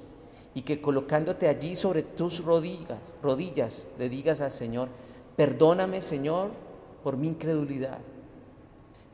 y 0.54 0.64
que 0.64 0.82
colocándote 0.82 1.48
allí 1.48 1.78
sobre 1.78 2.04
tus 2.04 2.44
rodillas, 2.44 3.16
rodillas 3.24 3.88
le 3.98 4.10
digas 4.10 4.42
al 4.42 4.52
Señor, 4.52 4.90
perdóname 5.38 6.02
Señor 6.02 6.50
por 7.02 7.16
mi 7.16 7.30
incredulidad. 7.30 8.00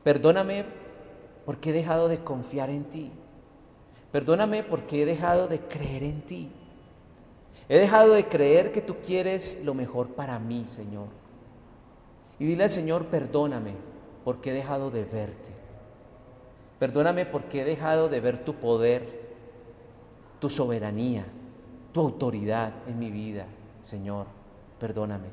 Perdóname 0.02 0.64
porque 1.46 1.70
he 1.70 1.72
dejado 1.72 2.08
de 2.08 2.24
confiar 2.24 2.68
en 2.68 2.82
ti. 2.86 3.12
Perdóname 4.10 4.64
porque 4.64 5.02
he 5.02 5.06
dejado 5.06 5.46
de 5.46 5.60
creer 5.60 6.02
en 6.02 6.22
ti. 6.22 6.50
He 7.68 7.78
dejado 7.78 8.14
de 8.14 8.26
creer 8.26 8.72
que 8.72 8.80
tú 8.80 8.96
quieres 8.96 9.60
lo 9.62 9.72
mejor 9.72 10.08
para 10.16 10.40
mí, 10.40 10.64
Señor. 10.66 11.21
Y 12.38 12.46
dile 12.46 12.64
al 12.64 12.70
Señor, 12.70 13.06
perdóname 13.06 13.74
porque 14.24 14.50
he 14.50 14.54
dejado 14.54 14.90
de 14.90 15.04
verte. 15.04 15.50
Perdóname 16.78 17.26
porque 17.26 17.62
he 17.62 17.64
dejado 17.64 18.08
de 18.08 18.20
ver 18.20 18.44
tu 18.44 18.54
poder, 18.54 19.22
tu 20.40 20.48
soberanía, 20.48 21.24
tu 21.92 22.00
autoridad 22.00 22.72
en 22.88 22.98
mi 22.98 23.10
vida, 23.10 23.46
Señor. 23.82 24.26
Perdóname. 24.80 25.28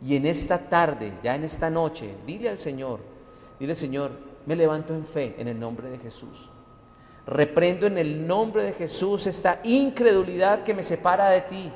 Y 0.00 0.16
en 0.16 0.26
esta 0.26 0.58
tarde, 0.58 1.12
ya 1.22 1.34
en 1.34 1.44
esta 1.44 1.70
noche, 1.70 2.14
dile 2.26 2.48
al 2.48 2.58
Señor, 2.58 3.00
dile 3.58 3.74
Señor, 3.74 4.12
me 4.46 4.56
levanto 4.56 4.94
en 4.94 5.06
fe 5.06 5.34
en 5.38 5.48
el 5.48 5.58
nombre 5.58 5.90
de 5.90 5.98
Jesús. 5.98 6.50
Reprendo 7.26 7.86
en 7.86 7.98
el 7.98 8.26
nombre 8.26 8.64
de 8.64 8.72
Jesús 8.72 9.26
esta 9.28 9.60
incredulidad 9.62 10.64
que 10.64 10.74
me 10.74 10.82
separa 10.82 11.30
de 11.30 11.42
ti. 11.42 11.72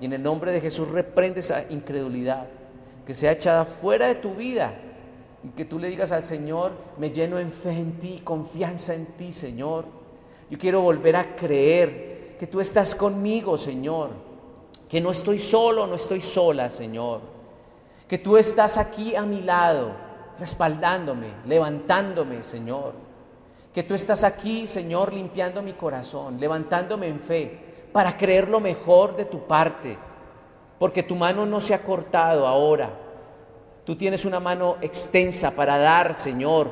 Y 0.00 0.06
en 0.06 0.12
el 0.12 0.22
nombre 0.22 0.50
de 0.50 0.60
Jesús 0.60 0.88
reprende 0.88 1.40
esa 1.40 1.64
incredulidad 1.70 2.48
que 3.08 3.14
sea 3.14 3.32
echada 3.32 3.64
fuera 3.64 4.06
de 4.08 4.16
tu 4.16 4.34
vida. 4.34 4.74
Y 5.42 5.48
que 5.48 5.64
tú 5.64 5.78
le 5.78 5.88
digas 5.88 6.12
al 6.12 6.24
Señor, 6.24 6.72
me 6.98 7.10
lleno 7.10 7.38
en 7.38 7.52
fe 7.52 7.70
en 7.70 7.98
ti, 7.98 8.20
confianza 8.22 8.92
en 8.94 9.06
ti, 9.06 9.32
Señor. 9.32 9.86
Yo 10.50 10.58
quiero 10.58 10.82
volver 10.82 11.16
a 11.16 11.34
creer 11.34 12.36
que 12.38 12.46
tú 12.46 12.60
estás 12.60 12.94
conmigo, 12.94 13.56
Señor. 13.56 14.10
Que 14.90 15.00
no 15.00 15.10
estoy 15.10 15.38
solo, 15.38 15.86
no 15.86 15.94
estoy 15.94 16.20
sola, 16.20 16.68
Señor. 16.68 17.22
Que 18.06 18.18
tú 18.18 18.36
estás 18.36 18.76
aquí 18.76 19.16
a 19.16 19.22
mi 19.22 19.40
lado, 19.40 19.92
respaldándome, 20.38 21.32
levantándome, 21.46 22.42
Señor 22.42 23.08
que 23.78 23.84
tú 23.84 23.94
estás 23.94 24.24
aquí, 24.24 24.66
Señor, 24.66 25.12
limpiando 25.12 25.62
mi 25.62 25.72
corazón, 25.74 26.40
levantándome 26.40 27.06
en 27.06 27.20
fe 27.20 27.86
para 27.92 28.16
creer 28.16 28.48
lo 28.48 28.58
mejor 28.58 29.14
de 29.14 29.24
tu 29.24 29.46
parte, 29.46 29.96
porque 30.78 31.02
tu 31.02 31.16
mano 31.16 31.44
no 31.46 31.60
se 31.60 31.74
ha 31.74 31.82
cortado 31.82 32.46
ahora. 32.46 32.90
Tú 33.84 33.96
tienes 33.96 34.24
una 34.24 34.38
mano 34.38 34.76
extensa 34.80 35.54
para 35.56 35.78
dar, 35.78 36.14
Señor, 36.14 36.70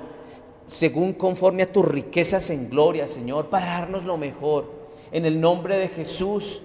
según 0.66 1.14
conforme 1.14 1.62
a 1.62 1.72
tus 1.72 1.86
riquezas 1.86 2.50
en 2.50 2.68
gloria, 2.68 3.08
Señor, 3.08 3.46
para 3.48 3.66
darnos 3.66 4.04
lo 4.04 4.16
mejor. 4.16 4.70
En 5.12 5.24
el 5.24 5.40
nombre 5.40 5.78
de 5.78 5.88
Jesús, 5.88 6.62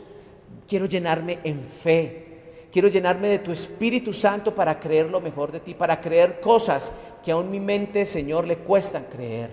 quiero 0.67 0.85
llenarme 0.85 1.39
en 1.43 1.63
fe. 1.63 2.27
Quiero 2.71 2.87
llenarme 2.87 3.27
de 3.27 3.39
tu 3.39 3.51
Espíritu 3.51 4.13
Santo 4.13 4.55
para 4.55 4.79
creer 4.79 5.09
lo 5.09 5.19
mejor 5.19 5.51
de 5.51 5.59
ti, 5.59 5.73
para 5.73 5.99
creer 5.99 6.39
cosas 6.39 6.91
que 7.23 7.31
aún 7.31 7.51
mi 7.51 7.59
mente, 7.59 8.05
Señor, 8.05 8.47
le 8.47 8.57
cuestan 8.57 9.05
creer. 9.11 9.51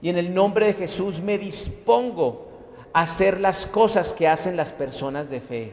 Y 0.00 0.08
en 0.08 0.16
el 0.16 0.32
nombre 0.32 0.66
de 0.66 0.74
Jesús 0.74 1.20
me 1.20 1.38
dispongo 1.38 2.48
a 2.92 3.02
hacer 3.02 3.40
las 3.40 3.66
cosas 3.66 4.12
que 4.12 4.26
hacen 4.26 4.56
las 4.56 4.72
personas 4.72 5.28
de 5.28 5.40
fe. 5.40 5.72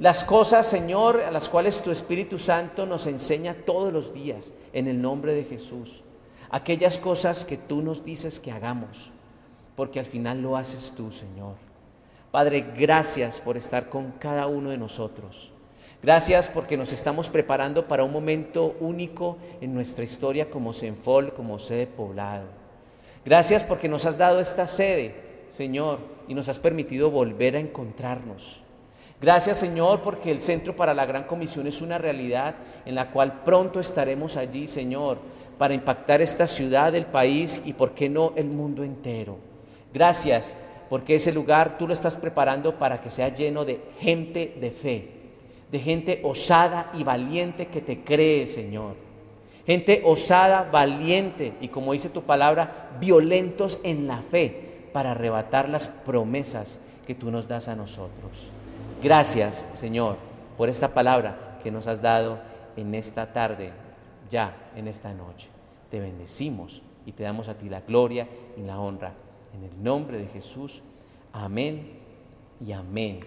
Las 0.00 0.24
cosas, 0.24 0.66
Señor, 0.66 1.20
a 1.20 1.30
las 1.30 1.50
cuales 1.50 1.82
tu 1.82 1.90
Espíritu 1.90 2.38
Santo 2.38 2.86
nos 2.86 3.06
enseña 3.06 3.52
todos 3.52 3.92
los 3.92 4.14
días, 4.14 4.54
en 4.72 4.86
el 4.86 5.02
nombre 5.02 5.34
de 5.34 5.44
Jesús. 5.44 6.02
Aquellas 6.48 6.96
cosas 6.96 7.44
que 7.44 7.58
tú 7.58 7.82
nos 7.82 8.02
dices 8.02 8.40
que 8.40 8.50
hagamos, 8.50 9.12
porque 9.76 10.00
al 10.00 10.06
final 10.06 10.40
lo 10.40 10.56
haces 10.56 10.94
tú, 10.96 11.12
Señor. 11.12 11.56
Padre, 12.30 12.64
gracias 12.78 13.42
por 13.42 13.58
estar 13.58 13.90
con 13.90 14.12
cada 14.12 14.46
uno 14.46 14.70
de 14.70 14.78
nosotros. 14.78 15.52
Gracias 16.02 16.48
porque 16.48 16.78
nos 16.78 16.94
estamos 16.94 17.28
preparando 17.28 17.86
para 17.86 18.02
un 18.02 18.12
momento 18.12 18.76
único 18.80 19.36
en 19.60 19.74
nuestra 19.74 20.02
historia 20.02 20.48
como 20.48 20.72
Senfol, 20.72 21.34
como 21.34 21.58
sede 21.58 21.86
poblado. 21.86 22.46
Gracias 23.22 23.64
porque 23.64 23.90
nos 23.90 24.06
has 24.06 24.16
dado 24.16 24.40
esta 24.40 24.66
sede, 24.66 25.14
Señor, 25.50 25.98
y 26.26 26.32
nos 26.32 26.48
has 26.48 26.58
permitido 26.58 27.10
volver 27.10 27.54
a 27.54 27.60
encontrarnos. 27.60 28.62
Gracias, 29.20 29.58
Señor, 29.58 30.00
porque 30.00 30.30
el 30.30 30.40
Centro 30.40 30.74
para 30.74 30.94
la 30.94 31.06
Gran 31.06 31.24
Comisión 31.24 31.66
es 31.66 31.82
una 31.82 31.98
realidad 31.98 32.54
en 32.86 32.94
la 32.94 33.10
cual 33.10 33.42
pronto 33.44 33.78
estaremos 33.78 34.36
allí, 34.36 34.66
Señor, 34.66 35.18
para 35.58 35.74
impactar 35.74 36.22
esta 36.22 36.46
ciudad, 36.46 36.94
el 36.94 37.06
país 37.06 37.62
y, 37.64 37.74
por 37.74 37.92
qué 37.92 38.08
no, 38.08 38.32
el 38.36 38.46
mundo 38.46 38.82
entero. 38.82 39.36
Gracias, 39.92 40.56
porque 40.88 41.16
ese 41.16 41.32
lugar 41.32 41.76
tú 41.76 41.86
lo 41.86 41.92
estás 41.92 42.16
preparando 42.16 42.78
para 42.78 43.00
que 43.00 43.10
sea 43.10 43.28
lleno 43.28 43.64
de 43.64 43.80
gente 43.98 44.56
de 44.58 44.70
fe, 44.70 45.10
de 45.70 45.78
gente 45.78 46.20
osada 46.24 46.90
y 46.94 47.04
valiente 47.04 47.66
que 47.66 47.80
te 47.82 48.00
cree, 48.00 48.46
Señor 48.46 49.10
Gente 49.66 50.02
osada, 50.04 50.68
valiente 50.70 51.52
y 51.60 51.68
como 51.68 51.92
dice 51.92 52.08
tu 52.08 52.22
palabra, 52.22 52.90
violentos 52.98 53.78
en 53.84 54.08
la 54.08 54.22
fe 54.22 54.88
para 54.92 55.12
arrebatar 55.12 55.68
las 55.68 55.86
promesas 55.86 56.80
que 57.06 57.14
tú 57.14 57.30
nos 57.30 57.46
das 57.46 57.68
a 57.68 57.76
nosotros. 57.76 58.48
Gracias, 59.02 59.66
Señor, 59.72 60.16
por 60.56 60.68
esta 60.68 60.92
palabra 60.92 61.58
que 61.62 61.70
nos 61.70 61.86
has 61.86 62.02
dado 62.02 62.38
en 62.76 62.94
esta 62.94 63.32
tarde, 63.32 63.72
ya 64.28 64.54
en 64.76 64.88
esta 64.88 65.14
noche. 65.14 65.48
Te 65.90 66.00
bendecimos 66.00 66.82
y 67.06 67.12
te 67.12 67.22
damos 67.22 67.48
a 67.48 67.54
ti 67.54 67.68
la 67.68 67.80
gloria 67.80 68.28
y 68.56 68.62
la 68.62 68.78
honra. 68.78 69.14
En 69.54 69.64
el 69.64 69.82
nombre 69.82 70.18
de 70.18 70.26
Jesús, 70.26 70.82
amén 71.32 71.98
y 72.64 72.72
amén. 72.72 73.20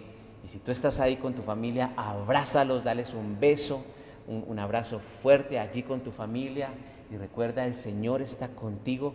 Y 0.44 0.48
si 0.48 0.60
tú 0.60 0.72
estás 0.72 1.00
ahí 1.00 1.16
con 1.16 1.34
tu 1.34 1.42
familia, 1.42 1.94
abrázalos, 1.98 2.84
dales 2.84 3.14
un 3.14 3.40
beso 3.40 3.84
un, 4.28 4.60
abrazo 4.60 5.00
fuerte 5.00 5.60
allí 5.60 5.84
con 5.84 6.02
tu 6.02 6.12
familia 6.12 6.70
y 7.12 7.18
recuerda, 7.18 7.66
el 7.66 7.76
Señor 7.76 8.22
está 8.22 8.50
contigo 8.50 9.14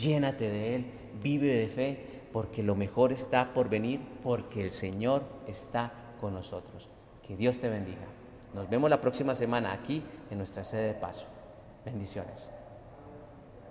llénate 0.00 0.50
de 0.50 0.74
Él, 0.76 0.86
vive 1.22 1.54
de 1.54 1.68
fe, 1.68 2.04
porque 2.32 2.62
lo 2.62 2.74
mejor 2.74 3.12
está 3.12 3.54
por 3.54 3.68
venir, 3.68 4.00
porque 4.22 4.62
el 4.62 4.72
Señor 4.72 5.22
está 5.46 5.92
con 6.18 6.34
nosotros. 6.34 6.88
Que 7.26 7.36
Dios 7.36 7.60
te 7.60 7.68
bendiga. 7.68 8.06
Nos 8.54 8.68
vemos 8.68 8.90
la 8.90 9.00
próxima 9.00 9.34
semana 9.34 9.72
aquí 9.72 10.02
en 10.30 10.38
nuestra 10.38 10.64
sede 10.64 10.88
de 10.88 10.94
paso. 10.94 11.26
Bendiciones. 11.84 12.50